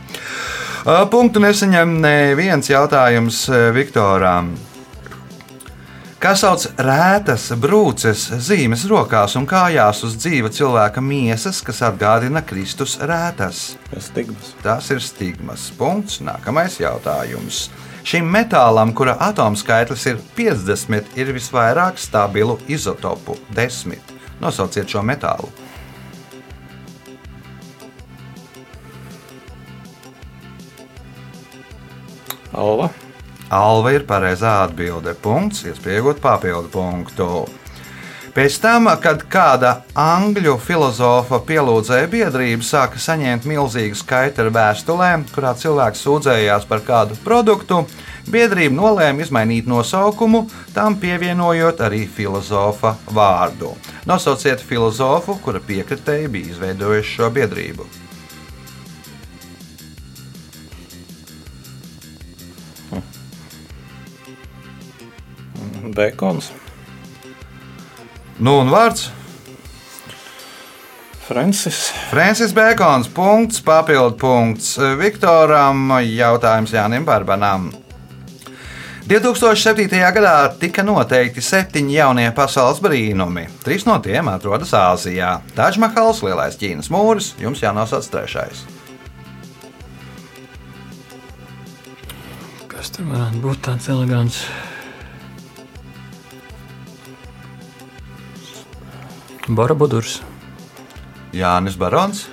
Uh, 0.86 1.04
Punktu 1.12 1.44
nesaņem 1.44 2.00
neviens 2.08 2.72
jautājums 2.72 3.44
uh, 3.52 3.68
Viktoram. 3.76 4.54
Kā 6.22 6.36
sauc 6.38 6.68
rētas, 6.78 7.48
brūces, 7.58 8.28
zīmes 8.46 8.84
rokās 8.86 9.34
un 9.40 9.48
kājās 9.50 10.04
uz 10.06 10.20
dzīva 10.22 10.52
cilvēka 10.54 11.02
miesas, 11.02 11.64
kas 11.66 11.80
atgādina 11.88 12.44
Kristus 12.46 12.94
rētas? 13.02 13.64
Stigmas. 13.98 14.52
Tas 14.62 14.92
ir 14.94 15.02
stigmas. 15.02 15.72
Punkts. 15.80 16.20
Nākamais 16.22 16.78
jautājums. 16.78 17.64
Šim 18.06 18.30
metālam, 18.30 18.94
kura 18.94 19.18
atomskaitlis 19.32 20.06
ir 20.14 20.22
50, 20.38 21.10
ir 21.18 21.34
visvairāk 21.34 21.98
stabilu 21.98 22.60
izotopu- 22.70 23.40
10. 23.58 24.14
Nosauciet 24.46 24.86
šo 24.94 25.02
metālu. 25.02 25.50
Alva. 32.54 32.92
Alva 33.52 33.92
ir 33.92 34.06
pareizā 34.08 34.62
atbilde. 34.64 35.12
Punkts, 35.20 35.66
iespējot 35.68 36.22
papildu 36.24 36.72
punktu. 36.72 37.28
Pēc 38.32 38.62
tam, 38.64 38.88
kad 39.04 39.26
kāda 39.28 39.82
angļu 40.00 40.54
filozofa 40.64 41.42
pielūdzēja 41.50 42.08
biedrību, 42.14 42.64
sāka 42.64 43.02
saņemt 43.04 43.44
milzīgu 43.50 43.98
skaitu 44.00 44.46
ar 44.46 44.52
vēstulēm, 44.56 45.26
kurā 45.36 45.52
cilvēks 45.60 46.06
sūdzējās 46.06 46.68
par 46.70 46.80
kādu 46.88 47.18
produktu, 47.26 47.82
biedrība 48.32 48.78
nolēma 48.78 49.26
izmainīt 49.26 49.68
nosaukumu, 49.68 50.46
tam 50.72 50.96
pievienojot 51.02 51.84
arī 51.84 52.06
filozofa 52.08 52.94
vārdu. 53.12 53.74
Nosauciet 54.08 54.64
filozofu, 54.64 55.36
kura 55.44 55.60
piekritēji 55.68 56.32
bija 56.32 56.56
izveidojuši 56.56 57.18
šo 57.18 57.30
biedrību. 57.36 57.90
Bekons. 65.96 66.52
Nu, 68.42 68.58
un 68.64 68.72
vārds? 68.74 69.10
Francis. 71.32 71.92
Francis 72.10 72.52
Bēkons, 72.52 73.08
punkts, 73.16 73.62
papildu 73.64 74.18
punkts 74.20 74.74
Viktoram, 75.00 75.94
jautājums 76.04 76.74
Jānim 76.76 77.06
Barbanam. 77.08 77.70
2007. 79.08 79.88
gadā 80.16 80.34
tika 80.60 80.84
noteikti 80.84 81.42
septiņi 81.44 81.96
jaunie 81.98 82.28
pasaules 82.36 82.82
brīnumi. 82.84 83.48
Trīs 83.64 83.88
no 83.88 83.96
tiem 84.04 84.28
atrodas 84.32 84.74
Āzijā. 84.78 85.38
Tažmahals, 85.56 86.22
Lielais 86.24 86.60
Ķīnas 86.60 86.92
mūris, 86.94 87.34
jums 87.42 87.64
jānosauc 87.64 88.08
trešais. 88.12 88.66
Kas 92.72 92.92
tur 92.92 93.08
varētu 93.08 93.42
būt 93.44 93.64
tāds 93.68 93.88
elegants? 93.92 94.44
Barabudurs. 99.48 100.22
Jānis 101.34 101.78
Barons. 101.78 102.28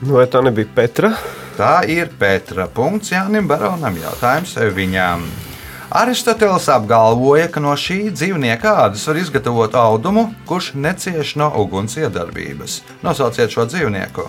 Nu, 0.00 0.16
vai 0.16 0.26
tā 0.30 0.40
nebija 0.44 0.68
Petra? 0.74 1.10
Tā 1.58 1.82
ir 1.90 2.08
Petra. 2.18 2.66
Punkts 2.66 3.12
Jānim 3.12 3.48
Baronam. 3.50 3.96
Jautājums 4.00 4.56
viņām. 4.76 5.26
Aristoteles 5.94 6.66
apgalvoja, 6.72 7.46
ka 7.52 7.60
no 7.62 7.74
šī 7.78 8.08
dzīvnieka 8.10 8.72
ādas 8.86 9.04
var 9.06 9.20
izgatavot 9.20 9.76
audumu, 9.78 10.30
kurš 10.48 10.72
necieš 10.74 11.36
no 11.38 11.52
uguns 11.60 11.94
iedarbības. 12.00 12.80
Nosauciet 13.04 13.54
šo 13.54 13.68
dzīvnieku. 13.70 14.26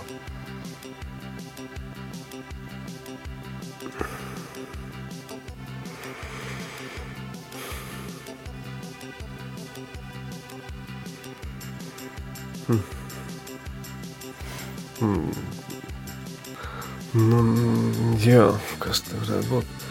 Jā, 18.26 18.46
kas 18.82 19.02
tur 19.06 19.22
varētu 19.22 19.50
būt? 19.50 19.84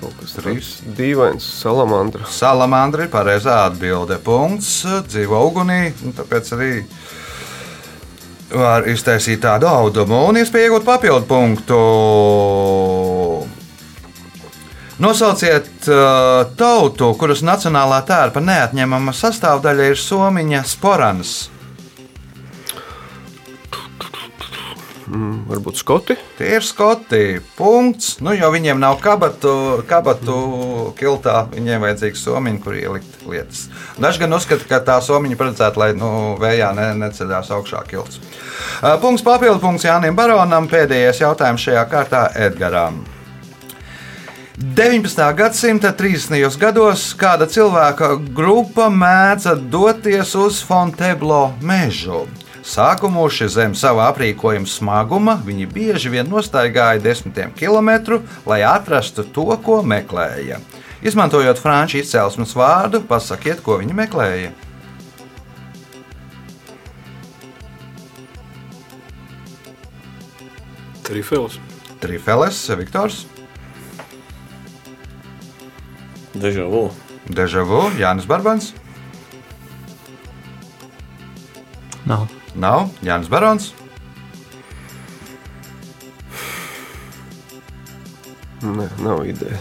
Kaut 0.00 0.16
kas 0.16 0.36
tāds 0.36 0.68
dīvains, 0.96 1.44
salamandra. 1.60 2.24
Salamandra 2.32 3.04
ir 3.04 3.12
pareizā 3.12 3.66
atbilde. 3.66 4.16
Punkts 4.24 4.80
dzīvo 5.08 5.42
ugunī, 5.50 5.90
un 6.04 6.16
tāpēc 6.16 6.52
arī 6.56 6.72
var 8.50 8.88
iztaisīt 8.90 9.42
tādu 9.44 9.68
audumu 9.70 10.24
un 10.30 10.40
iespēju 10.40 10.70
iegūt 10.70 10.86
papildu 10.88 11.28
punktu. 11.28 11.80
Nosauciet 15.00 15.88
uh, 15.88 16.42
tautu, 16.60 17.14
kuras 17.16 17.40
nacionālā 17.46 18.02
tērpa 18.08 18.42
neatņemama 18.44 19.14
sastāvdaļa 19.16 19.92
ir 19.92 20.00
somiņa 20.00 20.64
sporans. 20.68 21.38
Mm, 25.10 25.44
varbūt 25.50 25.80
skoti. 25.80 26.14
Tie 26.38 26.52
ir 26.60 26.62
skoti. 26.62 27.40
Punkts. 27.58 28.20
Nu, 28.22 28.30
jo 28.36 28.50
viņiem 28.54 28.78
nav 28.78 29.00
kabatu, 29.02 29.82
kabatu 29.90 30.36
kiltā, 30.98 31.48
viņiem 31.50 31.82
vajadzīgs 31.82 32.22
somiņš, 32.28 32.60
kur 32.62 32.76
ielikt 32.78 33.24
lietas. 33.26 33.64
Daži 33.98 34.22
gan 34.22 34.38
uzskata, 34.38 34.68
ka 34.70 34.78
tā 34.86 35.00
somiņa 35.02 35.38
paredzēta, 35.40 35.82
lai 35.82 35.90
nu, 35.98 36.10
vējā 36.38 36.70
ne, 36.78 36.90
neceļās 37.02 37.50
augšā 37.58 37.82
kilts. 37.90 38.20
Uh, 38.80 38.94
Punkts 39.02 39.26
papildu 39.26 39.58
punkts 39.62 39.88
Jānim 39.88 40.14
Baronam. 40.14 40.70
Pēdējais 40.70 41.24
jautājums 41.24 41.66
šajā 41.66 41.82
kārtā 41.90 42.28
Edgaram. 42.38 43.02
19. 44.60 45.24
gadsimta 45.34 45.90
30. 45.96 46.36
gados 46.60 47.08
kāda 47.18 47.48
cilvēka 47.48 48.12
grupa 48.36 48.90
mēdza 48.92 49.56
doties 49.56 50.36
uz 50.36 50.60
Fonteblo 50.68 51.48
mežu. 51.64 52.26
Sākumuši 52.66 53.48
zem 53.48 53.74
sava 53.78 54.10
aprīkojuma 54.10 54.68
smaguma, 54.68 55.36
viņi 55.46 55.66
bieži 55.70 56.12
vien 56.12 56.28
nostaigāja 56.28 57.00
desmitiem 57.02 57.54
kilometru, 57.56 58.20
lai 58.46 58.60
atrastu 58.68 59.24
to, 59.24 59.48
ko 59.64 59.80
meklēja. 59.82 60.60
Izmantojot 61.00 61.60
franču 61.60 62.02
izcelsmes 62.02 62.52
vārdu, 62.56 63.00
pasakiet, 63.08 63.62
ko 63.64 63.78
viņi 63.80 63.96
meklēja. 63.96 64.52
Trifels. 71.08 71.58
Trifeles, 72.00 72.62
Viktors, 72.80 73.24
Deja 76.40 76.64
vu. 76.64 76.88
Dežavu, 77.30 77.90
Jānis 77.98 78.26
Barbans, 78.26 78.72
Nav. 82.10 82.39
Nav 82.60 82.90
Jānis 83.06 83.30
Barons, 83.32 83.70
Nē, 88.60 88.86
nav 89.00 89.22
ideja. 89.24 89.56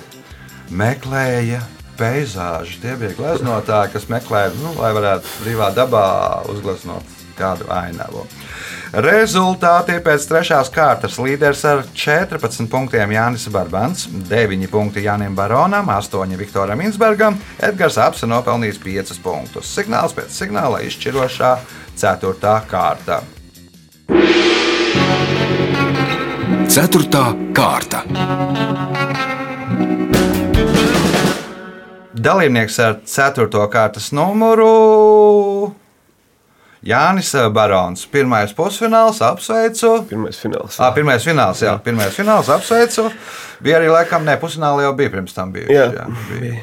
meklēja 0.75 1.61
peizāžu. 1.99 2.81
Tie 2.83 2.97
bija 2.99 3.15
gleznotāji, 3.15 3.93
kas 3.93 4.09
meklēja, 4.11 4.51
nu, 4.59 4.73
lai 4.79 4.91
varētu 4.95 5.31
brīvā 5.45 5.69
dabā 5.77 6.03
uzgleznot 6.51 7.18
kādu 7.39 7.69
ainavu. 7.73 8.25
Rezultāti 9.05 9.99
pēc 10.01 10.23
trešās 10.31 10.71
kārtas 10.73 11.19
līderis 11.21 11.61
ar 11.69 11.83
14 11.93 12.65
punktiem 12.71 13.13
Jānis 13.13 13.45
Barbans, 13.53 14.07
9 14.29 14.69
punkti 14.71 15.05
Jānim 15.05 15.35
Baronam, 15.37 15.91
8 15.93 16.37
Viktoram 16.39 16.81
Insbergam, 16.81 17.37
Edgars 17.61 17.99
Apse 18.01 18.29
nopelnījis 18.29 18.81
5 18.85 19.19
punktus. 19.25 19.69
Signāls 19.77 20.17
pēc 20.17 20.33
signāla 20.33 20.81
izšķirošā 20.89 21.53
4. 22.01 22.55
kārta. 22.69 23.21
Ceturtā 26.69 27.27
kārta. 27.53 28.03
Dalībnieks 32.19 32.79
ar 32.83 32.97
4. 33.05 33.47
kārtas 33.71 34.09
numuru 34.11 35.78
Jānis 36.85 37.33
Barons. 37.53 38.05
Pirmais 38.07 38.53
pusfināls, 38.55 39.19
apsveicu. 39.25 39.93
Pirmais 40.09 40.39
fināls. 40.39 40.77
À, 40.79 40.91
pirmais 40.95 41.25
fināls, 41.25 41.63
jā, 41.65 41.73
pirmais 41.83 42.15
fināls, 42.15 42.51
apsveicu. 42.53 43.09
Bija 43.63 43.81
arī 43.81 43.89
laikam, 43.91 44.23
ne 44.27 44.37
pusfināli 44.39 44.85
jau 44.87 44.93
bija 44.95 45.11
pirms 45.17 45.35
tam. 45.35 45.51
Bijuši, 45.55 45.75
Jā, 45.75 45.89
jā, 45.97 46.05
bija. 46.29 46.61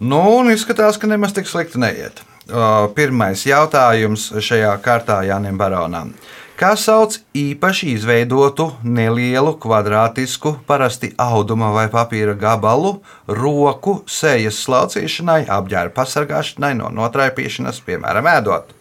Nu, 0.00 0.20
un 0.38 0.50
izskatās, 0.52 0.98
ka 1.00 1.08
nemaz 1.08 1.32
tik 1.36 1.48
slikti 1.48 1.80
neiet. 1.80 2.20
Uh, 2.46 2.86
Pirmais 2.94 3.40
jautājums 3.48 4.28
šajā 4.44 4.74
kārtā 4.84 5.22
Jānim 5.26 5.56
Baronam. 5.58 6.12
Kā 6.56 6.70
sauc 6.80 7.18
īpaši 7.36 7.90
izveidotu 7.92 8.70
nelielu 8.80 9.50
kvadrātisku, 9.60 10.54
parasti 10.64 11.10
auduma 11.20 11.68
vai 11.74 11.84
papīra 11.92 12.32
gabalu, 12.32 12.94
roku 13.28 13.98
sejas 14.08 14.62
slaucīšanai, 14.64 15.42
apģērba 15.52 15.92
pasargāšanai 15.98 16.72
no 16.78 16.88
notraipīšanas, 16.96 17.82
piemēram, 17.84 18.30
ēdot? 18.38 18.72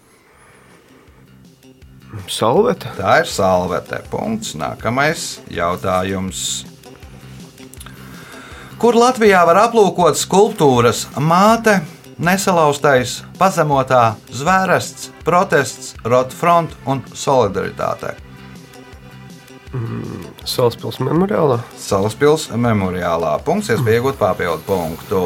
Salvete. 2.32 2.94
Tā 2.96 3.18
ir 3.26 3.28
salvete. 3.28 4.00
Punkts. 4.08 4.54
Nākamais 4.56 5.26
jautājums. 5.52 6.64
Kur 8.80 8.96
Latvijā 8.96 9.44
var 9.48 9.66
aplūkot 9.66 10.16
skulptūras 10.20 11.06
māte, 11.20 11.82
nesalauztais, 12.18 13.24
pazemotā, 13.40 14.16
zvērests, 14.32 15.10
protests, 15.26 15.96
rotfront 16.06 16.76
un 16.88 17.04
solidaritāte? 17.14 18.16
Salaspils 20.48 21.02
memoriālā. 21.04 21.60
Salaspils 21.80 22.48
memoriālā. 22.56 23.34
Punkts, 23.44 23.74
iespēja 23.74 24.00
iegūt 24.00 24.20
papildu 24.22 24.64
punktu. 24.68 25.24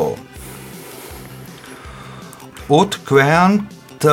Utkvēnt 2.69 4.05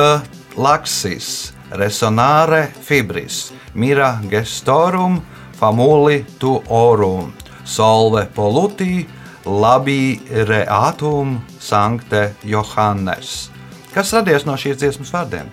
laksis, 0.57 1.53
resonāre 1.77 2.67
fibris, 2.85 3.51
mira 3.73 4.17
gestorum, 4.29 5.19
famuli 5.57 6.23
tu 6.41 6.57
orum, 6.69 7.33
solve 7.65 8.25
polutī, 8.33 9.05
labi 9.47 10.21
reatum, 10.27 11.39
sankte 11.59 12.35
Johannes. 12.43 13.49
Kas 13.93 14.13
radies 14.13 14.45
no 14.45 14.53
šīs 14.59 14.77
dziesmas 14.81 15.13
vārdiem? 15.15 15.49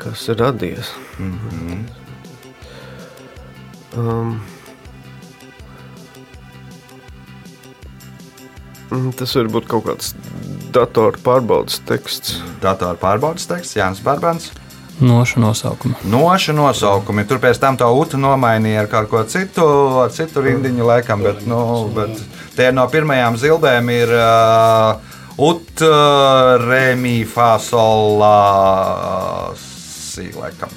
Kas 0.00 0.28
ir 0.28 0.40
radies? 0.40 0.90
Mm 1.18 1.38
-hmm. 1.38 1.84
um, 3.96 4.40
tas 9.16 9.34
var 9.36 9.48
būt 9.48 9.66
kaut 9.68 9.84
kāds 9.84 10.14
datoru 10.72 11.18
pārbaudas 11.24 11.80
teksts. 11.88 12.40
Datora 12.62 12.96
pārbaudas 13.00 13.46
teksts 13.46 13.76
Jānis 13.76 14.02
Barbans. 14.04 14.52
Nošu 15.00 15.40
nosaukuma. 15.40 15.98
Nošu 16.08 16.54
nosaukumi. 16.56 17.26
Tur 17.28 17.40
pēc 17.42 17.58
tam 17.60 17.76
tā 17.76 17.88
utu 17.92 18.16
nomainīja 18.16 18.84
ar 18.84 18.88
kaut 18.88 19.10
ko 19.10 19.20
citu, 19.28 19.66
ar 20.00 20.14
citu 20.14 20.40
rindiņu 20.44 20.86
laikam, 20.88 21.20
bet, 21.26 21.42
nu, 21.48 21.58
bet 21.92 22.16
tie 22.56 22.70
no 22.72 22.86
pirmajām 22.88 23.36
zilbēm 23.36 23.90
ir 23.92 24.14
uh, 24.16 24.96
ut, 25.36 25.68
uh, 25.84 26.56
remi, 26.64 27.18
fasolā, 27.28 28.38
si, 29.60 30.30
laikam. 30.32 30.72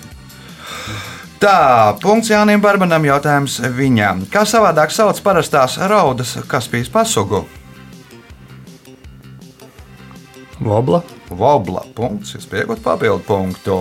Tā, 1.40 1.96
punkts 2.04 2.34
Jānim 2.34 2.60
Barbanam, 2.60 3.06
jautājums 3.08 3.62
viņam. 3.72 4.26
Kā 4.28 4.44
savādāk 4.44 4.92
sauc 4.92 5.22
parastās 5.24 5.78
raudas 5.80 6.36
Kaspijas 6.52 6.92
pasugu? 6.92 7.46
Vobla. 10.60 11.00
Vobla. 11.30 11.86
Punkts, 11.96 12.36
iespējot 12.40 12.82
papildu 12.84 13.24
punktu. 13.28 13.80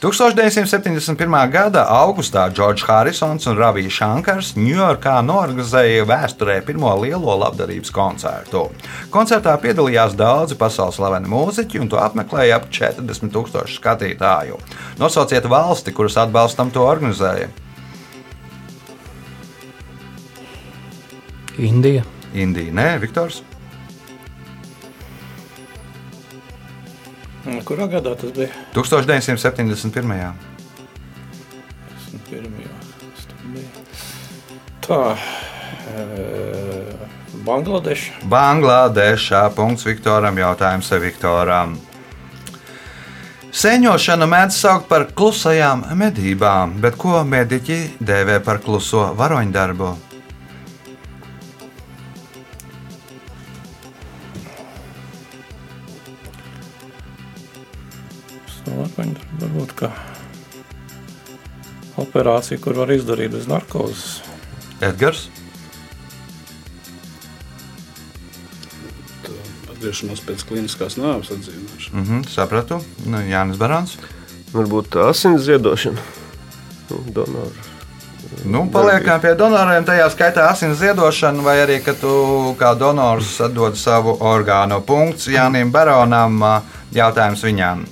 1971. 0.00 1.50
gada 1.52 1.82
augustā 1.92 2.46
Džordžs 2.48 2.86
Harisons 2.88 3.44
un 3.50 3.58
Ravijs 3.58 3.98
Shankars 3.98 4.54
Ņujorkā 4.56 5.18
norganizēja 5.26 6.06
vēsturē 6.08 6.54
pirmo 6.64 6.94
lielo 7.02 7.34
labdarības 7.42 7.92
koncertu. 7.92 8.62
Koncertā 9.12 9.52
piedalījās 9.60 10.16
daudzi 10.16 10.56
pasaules 10.56 10.96
slaveni 10.96 11.28
mūziķi, 11.28 11.82
un 11.84 11.92
to 11.92 12.00
apmeklēja 12.00 12.56
ap 12.62 12.70
40 12.72 13.28
tūkstoši 13.34 13.76
skatītāju. 13.76 14.56
Nosauciet 15.02 15.44
valsti, 15.44 15.92
kuras 15.92 16.16
atbalstam 16.24 16.72
to 16.72 16.88
organizēja. 16.88 17.52
Indija. 21.60 22.08
Indija, 22.32 22.72
nē, 22.72 22.90
Viktors. 23.04 23.42
Kurā 27.64 27.86
gadā 27.88 28.12
tas 28.20 28.32
bija? 28.36 28.50
1971. 28.76 30.34
Pirmajā. 32.30 32.74
kas 33.00 33.28
tur 33.30 33.46
bija? 33.54 33.70
Tā. 34.84 34.98
e, 35.96 36.04
Bangladeša. 37.46 38.20
Bangladešā. 38.28 39.46
Punkts 39.56 39.88
Viktoram. 39.88 40.36
Jautājums 40.38 40.92
Viktoram. 41.00 41.78
Sēņošanu 43.50 44.28
mēdz 44.30 44.60
saukt 44.60 44.86
par 44.92 45.08
klusajām 45.16 45.88
medībām, 45.98 46.76
bet 46.84 46.94
ko 47.00 47.24
mediķi 47.26 47.80
dēvē 47.98 48.38
par 48.46 48.60
kluso 48.62 49.08
varoņdarbu? 49.18 50.09
Varbūt, 58.80 59.20
varbūt 59.42 59.76
kā 59.76 59.90
operācija, 62.00 62.60
kur 62.62 62.78
var 62.78 62.92
izdarīt 62.94 63.34
bez 63.36 63.50
narkozes. 63.50 64.20
Edgars, 64.80 65.28
Atgriešanās 69.80 70.20
pēc 70.20 70.42
kliniskās 70.44 70.98
nāves 71.00 71.30
atzīmēšanas. 71.32 71.92
mm 71.92 72.02
-hmm, 72.04 72.24
sapratu, 72.28 72.82
nu, 73.06 73.20
Jānis 73.24 73.56
Barons. 73.56 73.96
Varbūt 74.52 74.96
asins 75.08 75.42
ziedošana. 75.42 76.00
Nu, 76.90 76.98
donoru. 77.14 77.68
Nu, 78.44 78.66
paliekam 78.72 79.20
pie 79.20 79.34
donoriem, 79.34 79.84
tajā 79.84 80.10
skaitā 80.10 80.50
asins 80.50 80.78
ziedošana, 80.78 81.42
vai 81.42 81.56
arī, 81.64 81.80
ka 81.84 81.92
tu 81.92 82.54
kā 82.58 82.74
donors 82.78 83.40
atdod 83.40 83.76
savu 83.76 84.16
orgānu. 84.20 84.80
Punkts 84.80 85.26
Jānim 85.28 85.70
Baronam, 85.70 86.42
jautājums 86.92 87.44
viņam. 87.44 87.86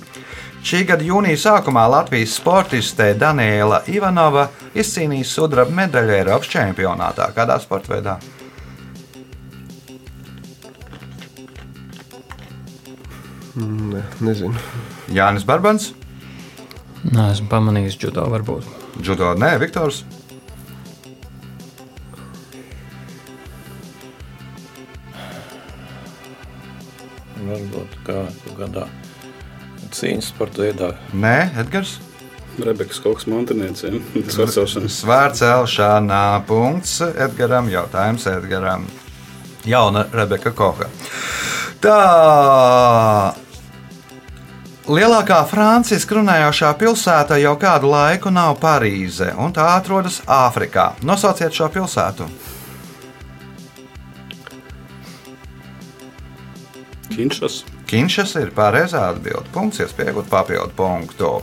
Šī 0.59 0.83
gada 0.89 1.05
jūnija 1.05 1.39
sākumā 1.39 1.85
Latvijas 1.89 2.35
sportiste 2.37 3.13
Daniela 3.17 3.81
Ivanova 3.87 4.49
izcīnīja 4.75 5.27
sudraba 5.27 5.73
medaļu 5.83 6.17
Eiropas 6.17 6.51
čempionātā. 6.51 7.31
Kādā 7.37 7.59
sporta 7.63 7.95
veidā? 7.95 8.17
Ne, 13.59 14.03
nezinu. 14.23 14.55
Jānis 15.11 15.47
Barbans, 15.47 15.89
Nē, 16.99 17.29
esmu 17.31 17.47
pamanījis 17.47 17.95
judo 18.01 18.25
varbūt. 18.27 18.65
Džudo, 18.99 19.31
nē, 19.39 19.53
Viktors. 19.61 20.01
Varbūt 27.39 27.95
kā 28.03 28.25
kādā 28.59 28.83
cīņas 29.95 30.29
sporta 30.33 30.63
veidā. 30.65 30.93
Nē, 31.13 31.51
Edgars. 31.63 31.97
Rebekas 32.59 32.99
kaut 32.99 33.19
kas 33.19 33.27
mantinieciem, 33.31 33.99
sacaušanas. 34.27 34.97
Svārcelšanā 35.03 36.23
punkts 36.47 36.97
Edgaram, 37.07 37.69
jautājums 37.71 38.27
Edgaram. 38.27 38.87
Jauna 39.67 40.05
Rebeka 40.11 40.51
Koka. 40.55 40.89
Tā. 41.83 43.35
Lielākā 44.89 45.43
Francijas 45.45 46.07
runājošā 46.09 46.71
pilsēta 46.79 47.37
jau 47.37 47.53
kādu 47.61 47.91
laiku 47.91 48.31
nav 48.33 48.55
Parīze, 48.59 49.29
un 49.37 49.53
tā 49.53 49.67
atrodas 49.75 50.17
Āfrikā. 50.25 50.95
Nosauciet 51.05 51.53
šo 51.53 51.69
pilsētu. 51.69 52.25
Kinšas. 57.13 57.61
Kinšas 57.89 58.35
ir 58.37 58.51
pareizā 58.53 59.07
atbilde. 59.09 59.47
Punkts, 59.53 59.81
iespējot 59.81 60.29
papildu 60.29 60.75
punktu. 60.77 61.39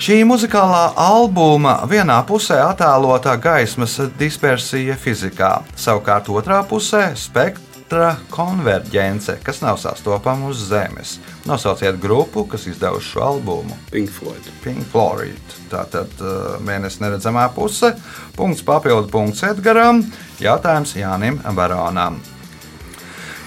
Šī 0.00 0.22
muzikālā 0.24 0.94
albuma 0.96 1.74
vienā 1.90 2.22
pusē 2.24 2.56
attēlotā 2.64 3.34
gaismas 3.36 3.98
dispersija 4.16 4.94
fizikā, 4.96 5.58
savukārt 5.76 6.30
otrā 6.32 6.62
pusē 6.64 7.10
spektra 7.18 8.14
konverģence, 8.32 9.36
kas 9.44 9.60
nav 9.60 9.76
sastopama 9.82 10.48
uz 10.54 10.62
Zemes. 10.70 11.18
Nosauciet 11.50 12.00
grupu, 12.00 12.46
kas 12.48 12.64
izdevusi 12.70 13.10
šo 13.10 13.26
albumu. 13.26 13.76
Pink 13.92 14.14
Floyd. 14.14 14.50
Pink 14.64 14.88
Floyd. 14.88 15.56
Tātad 15.68 16.14
uh, 16.22 16.56
mēnesis 16.64 17.02
neredzamā 17.02 17.50
puse. 17.52 17.92
Punkts 18.38 18.64
papildu 18.64 19.10
punkts 19.12 19.44
Edgaram. 19.50 20.06
Jautājums 20.40 20.96
Jānim 20.96 21.42
Baronam. 21.58 22.22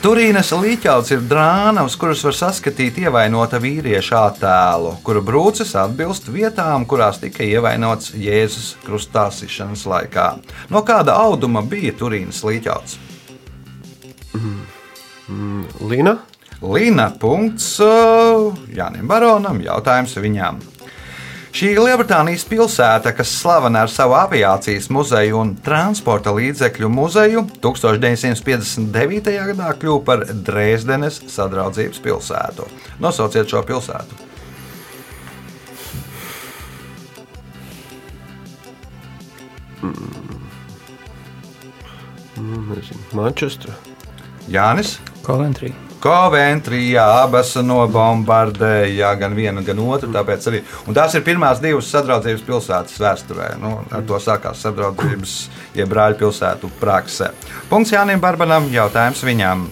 Turīnas 0.03 0.49
līķauts 0.51 1.13
ir 1.15 1.21
drāna, 1.31 1.85
uz 1.87 1.93
kuras 1.95 2.19
var 2.27 2.35
saskatīt 2.35 2.97
ievainota 3.05 3.55
vīrieša 3.63 4.17
attēlu, 4.27 4.89
kura 4.99 5.21
brūces 5.23 5.71
atbilst 5.79 6.27
vietām, 6.27 6.83
kurās 6.83 7.21
tika 7.21 7.45
ievainots 7.47 8.11
Jēzus 8.19 8.73
krustāsišanas 8.83 9.85
laikā. 9.87 10.25
No 10.75 10.83
kāda 10.83 11.15
auduma 11.23 11.63
bija 11.63 11.95
Turīnas 11.95 12.43
līķauts? 12.43 12.97
Lina? 15.87 16.17
Līna 16.59 17.07
punkts 17.23 17.71
uh, 17.83 18.51
Jānim 18.75 19.07
Baronam. 19.07 19.63
Jautājums 19.63 20.19
viņam. 20.19 20.59
Šī 21.53 21.67
ir 21.75 21.79
Lielbritānijas 21.85 22.47
pilsēta, 22.49 23.11
kas 23.13 23.29
slavena 23.37 23.83
ar 23.85 23.91
savu 23.93 24.15
aviācijas 24.17 24.87
muzeju 24.89 25.37
un 25.37 25.51
transporta 25.61 26.33
līdzekļu 26.33 26.89
muzeju, 26.89 27.43
1959. 27.61 29.29
gadā 29.51 29.69
kļuva 29.77 30.01
par 30.07 30.25
Dresdenes 30.47 31.21
sadraudzības 31.29 32.01
pilsētu. 32.01 32.65
Nosauciet 33.05 33.53
šo 33.53 33.61
pilsētu. 33.69 34.17
Nezinu. 42.73 43.01
Manchester. 43.13 43.77
Jānis. 44.49 44.97
Coventry. 45.21 45.75
Coventrijā 46.03 47.03
abas 47.21 47.53
nobombardēja 47.63 49.13
gan 49.21 49.37
vienu, 49.37 49.63
gan 49.63 49.79
otru. 49.85 50.11
Tāpēc 50.11 50.47
arī 50.51 50.59
un 50.87 50.97
tās 50.97 51.15
ir 51.15 51.23
pirmās 51.23 51.61
divas 51.63 51.91
sadraudzības 51.93 52.43
pilsētas 52.47 52.99
vēsturē. 52.99 53.53
Nu, 53.61 53.77
ar 53.87 54.03
to 54.07 54.19
sākās 54.19 54.65
sadraudzības, 54.65 55.37
jeb 55.79 55.93
brāļu 55.93 56.19
pilsētu 56.25 56.73
praksē. 56.81 57.31
Punkts 57.71 57.95
Jānim 57.95 58.19
Barbanam, 58.23 58.67
jautājums 58.73 59.23
viņam. 59.23 59.69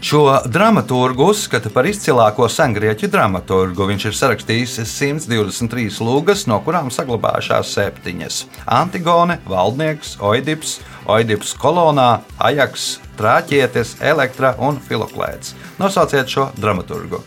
Šo 0.00 0.20
dramaturgu 0.46 1.24
uzskata 1.32 1.70
par 1.74 1.86
izcilāko 1.90 2.46
sengrieķu 2.52 3.08
dramaturgu. 3.10 3.88
Viņš 3.90 4.04
ir 4.06 4.14
sarakstījis 4.14 4.76
123 4.86 5.98
lūgas, 6.06 6.44
no 6.46 6.60
kurām 6.62 6.92
saglabājušās 6.94 7.72
septiņas- 7.74 8.44
Antigone, 8.80 9.40
Valdnieks, 9.50 10.16
Oidips, 10.22 10.78
Oidips 11.06 11.54
kolonā, 11.58 12.20
Ajaks, 12.38 12.98
Trāķietis, 13.18 13.96
Elektra 14.00 14.54
un 14.58 14.78
Filoklēts. 14.78 15.54
Nosauciet 15.78 16.28
šo 16.28 16.50
dramaturgu. 16.54 17.22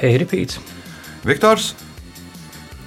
Eiripīts. 0.00 0.58
Viktors 1.24 1.74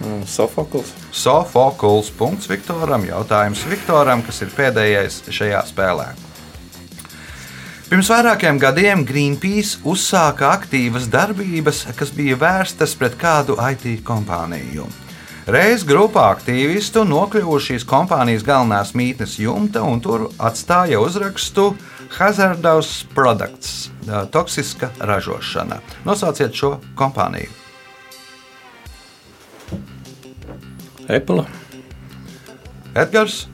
Mm, 0.03 0.25
Sofokls. 0.27 0.91
Sofokls. 1.11 2.11
Punkts 2.17 2.49
Viktoram. 2.49 3.05
Jautājums 3.07 3.63
Viktoram, 3.69 4.23
kas 4.25 4.41
ir 4.43 4.51
pēdējais 4.55 5.21
šajā 5.31 5.61
spēlē. 5.71 6.09
Pirms 7.85 8.07
vairākiem 8.09 8.57
gadiem 8.57 9.03
Greenpeace 9.05 9.77
uzsāka 9.85 10.47
aktīvas 10.55 11.05
darbības, 11.13 11.83
kas 11.93 12.09
bija 12.17 12.33
vērstas 12.41 12.95
pret 12.97 13.13
kādu 13.21 13.53
IT 13.61 13.99
kompāniju. 14.07 14.87
Reiz 15.53 15.83
grupā 15.85 16.23
aktīvistu 16.33 17.03
nokļuva 17.05 17.59
šīs 17.61 17.85
kompānijas 17.85 18.41
galvenās 18.47 18.95
mītnes 18.97 19.35
jumta 19.37 19.83
un 19.85 20.01
tur 20.01 20.31
atstāja 20.41 20.97
uzrakstu 20.97 21.75
Hazardous 22.17 23.03
Products- 23.13 23.91
toksiska 24.33 24.89
ražošana. 24.97 25.77
Nosauciet 26.05 26.57
šo 26.57 26.79
kompāniju. 26.95 27.53
Apple. 31.07 31.45
Edgars, 32.95 33.45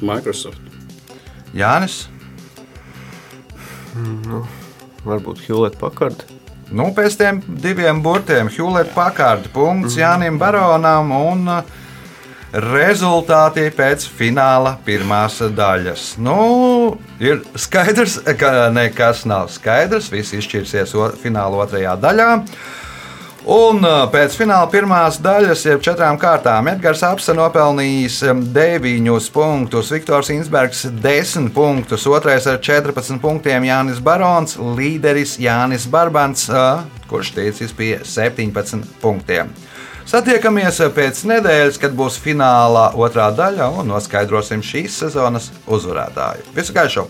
Microsoft. 0.00 0.69
Jānis. 1.56 2.04
Varbūt 5.04 5.42
Hewlett 5.46 5.78
Packard. 5.80 6.24
Nu, 6.70 6.92
pēc 6.94 7.16
tam 7.18 7.40
diviem 7.62 8.02
burtiem 8.04 8.50
Hewlett 8.52 8.92
Packard 8.94 9.48
punkts 9.54 9.98
Jānim 9.98 10.38
Baronam 10.38 11.10
un 11.16 11.48
uh, 11.50 11.78
rezultāti 12.50 13.68
pēc 13.74 14.04
fināla 14.18 14.74
pirmās 14.84 15.38
daļas. 15.54 16.16
Nu, 16.22 16.98
ir 17.22 17.42
skaidrs, 17.58 18.18
ka 18.38 18.70
nekas 18.74 19.24
nav 19.28 19.50
skaidrs. 19.54 20.10
Viss 20.10 20.34
izšķirsies 20.34 20.94
fināla 21.22 21.64
otrajā 21.64 21.94
daļā. 22.00 22.30
Un 23.48 23.80
pēc 24.12 24.34
fināla 24.36 24.68
pirmās 24.68 25.16
daļas, 25.24 25.62
jeb 25.64 25.80
četrām 25.84 26.18
kārtām, 26.20 26.68
Edgars 26.68 27.00
Apse 27.06 27.32
nopelnījis 27.32 28.18
um, 28.28 28.42
9 28.52 29.30
punktus, 29.32 29.92
Viktors 29.94 30.28
Insbergs 30.34 30.84
10 31.00 31.48
punktus, 31.56 32.04
otrais 32.06 32.44
ar 32.50 32.60
14 32.60 33.16
punktiem 33.22 33.64
Jānis 33.64 34.02
Barons, 34.04 34.58
līderis 34.60 35.38
Jānis 35.40 35.88
Barbants, 35.88 36.50
kurš 37.08 37.32
ticis 37.38 37.72
pie 37.72 37.94
17 38.04 38.84
punktiem. 39.00 39.54
Satiekamies 40.10 40.82
pēc 40.92 41.24
nedēļas, 41.30 41.80
kad 41.80 41.96
būs 41.96 42.18
fināla 42.20 42.90
otrā 42.98 43.30
daļa 43.32 43.70
un 43.80 43.92
noskaidrosim 43.94 44.60
šīs 44.60 45.00
sezonas 45.04 45.52
uzvarētāju. 45.70 46.50
Visu 46.56 46.76
gaišu! 46.76 47.08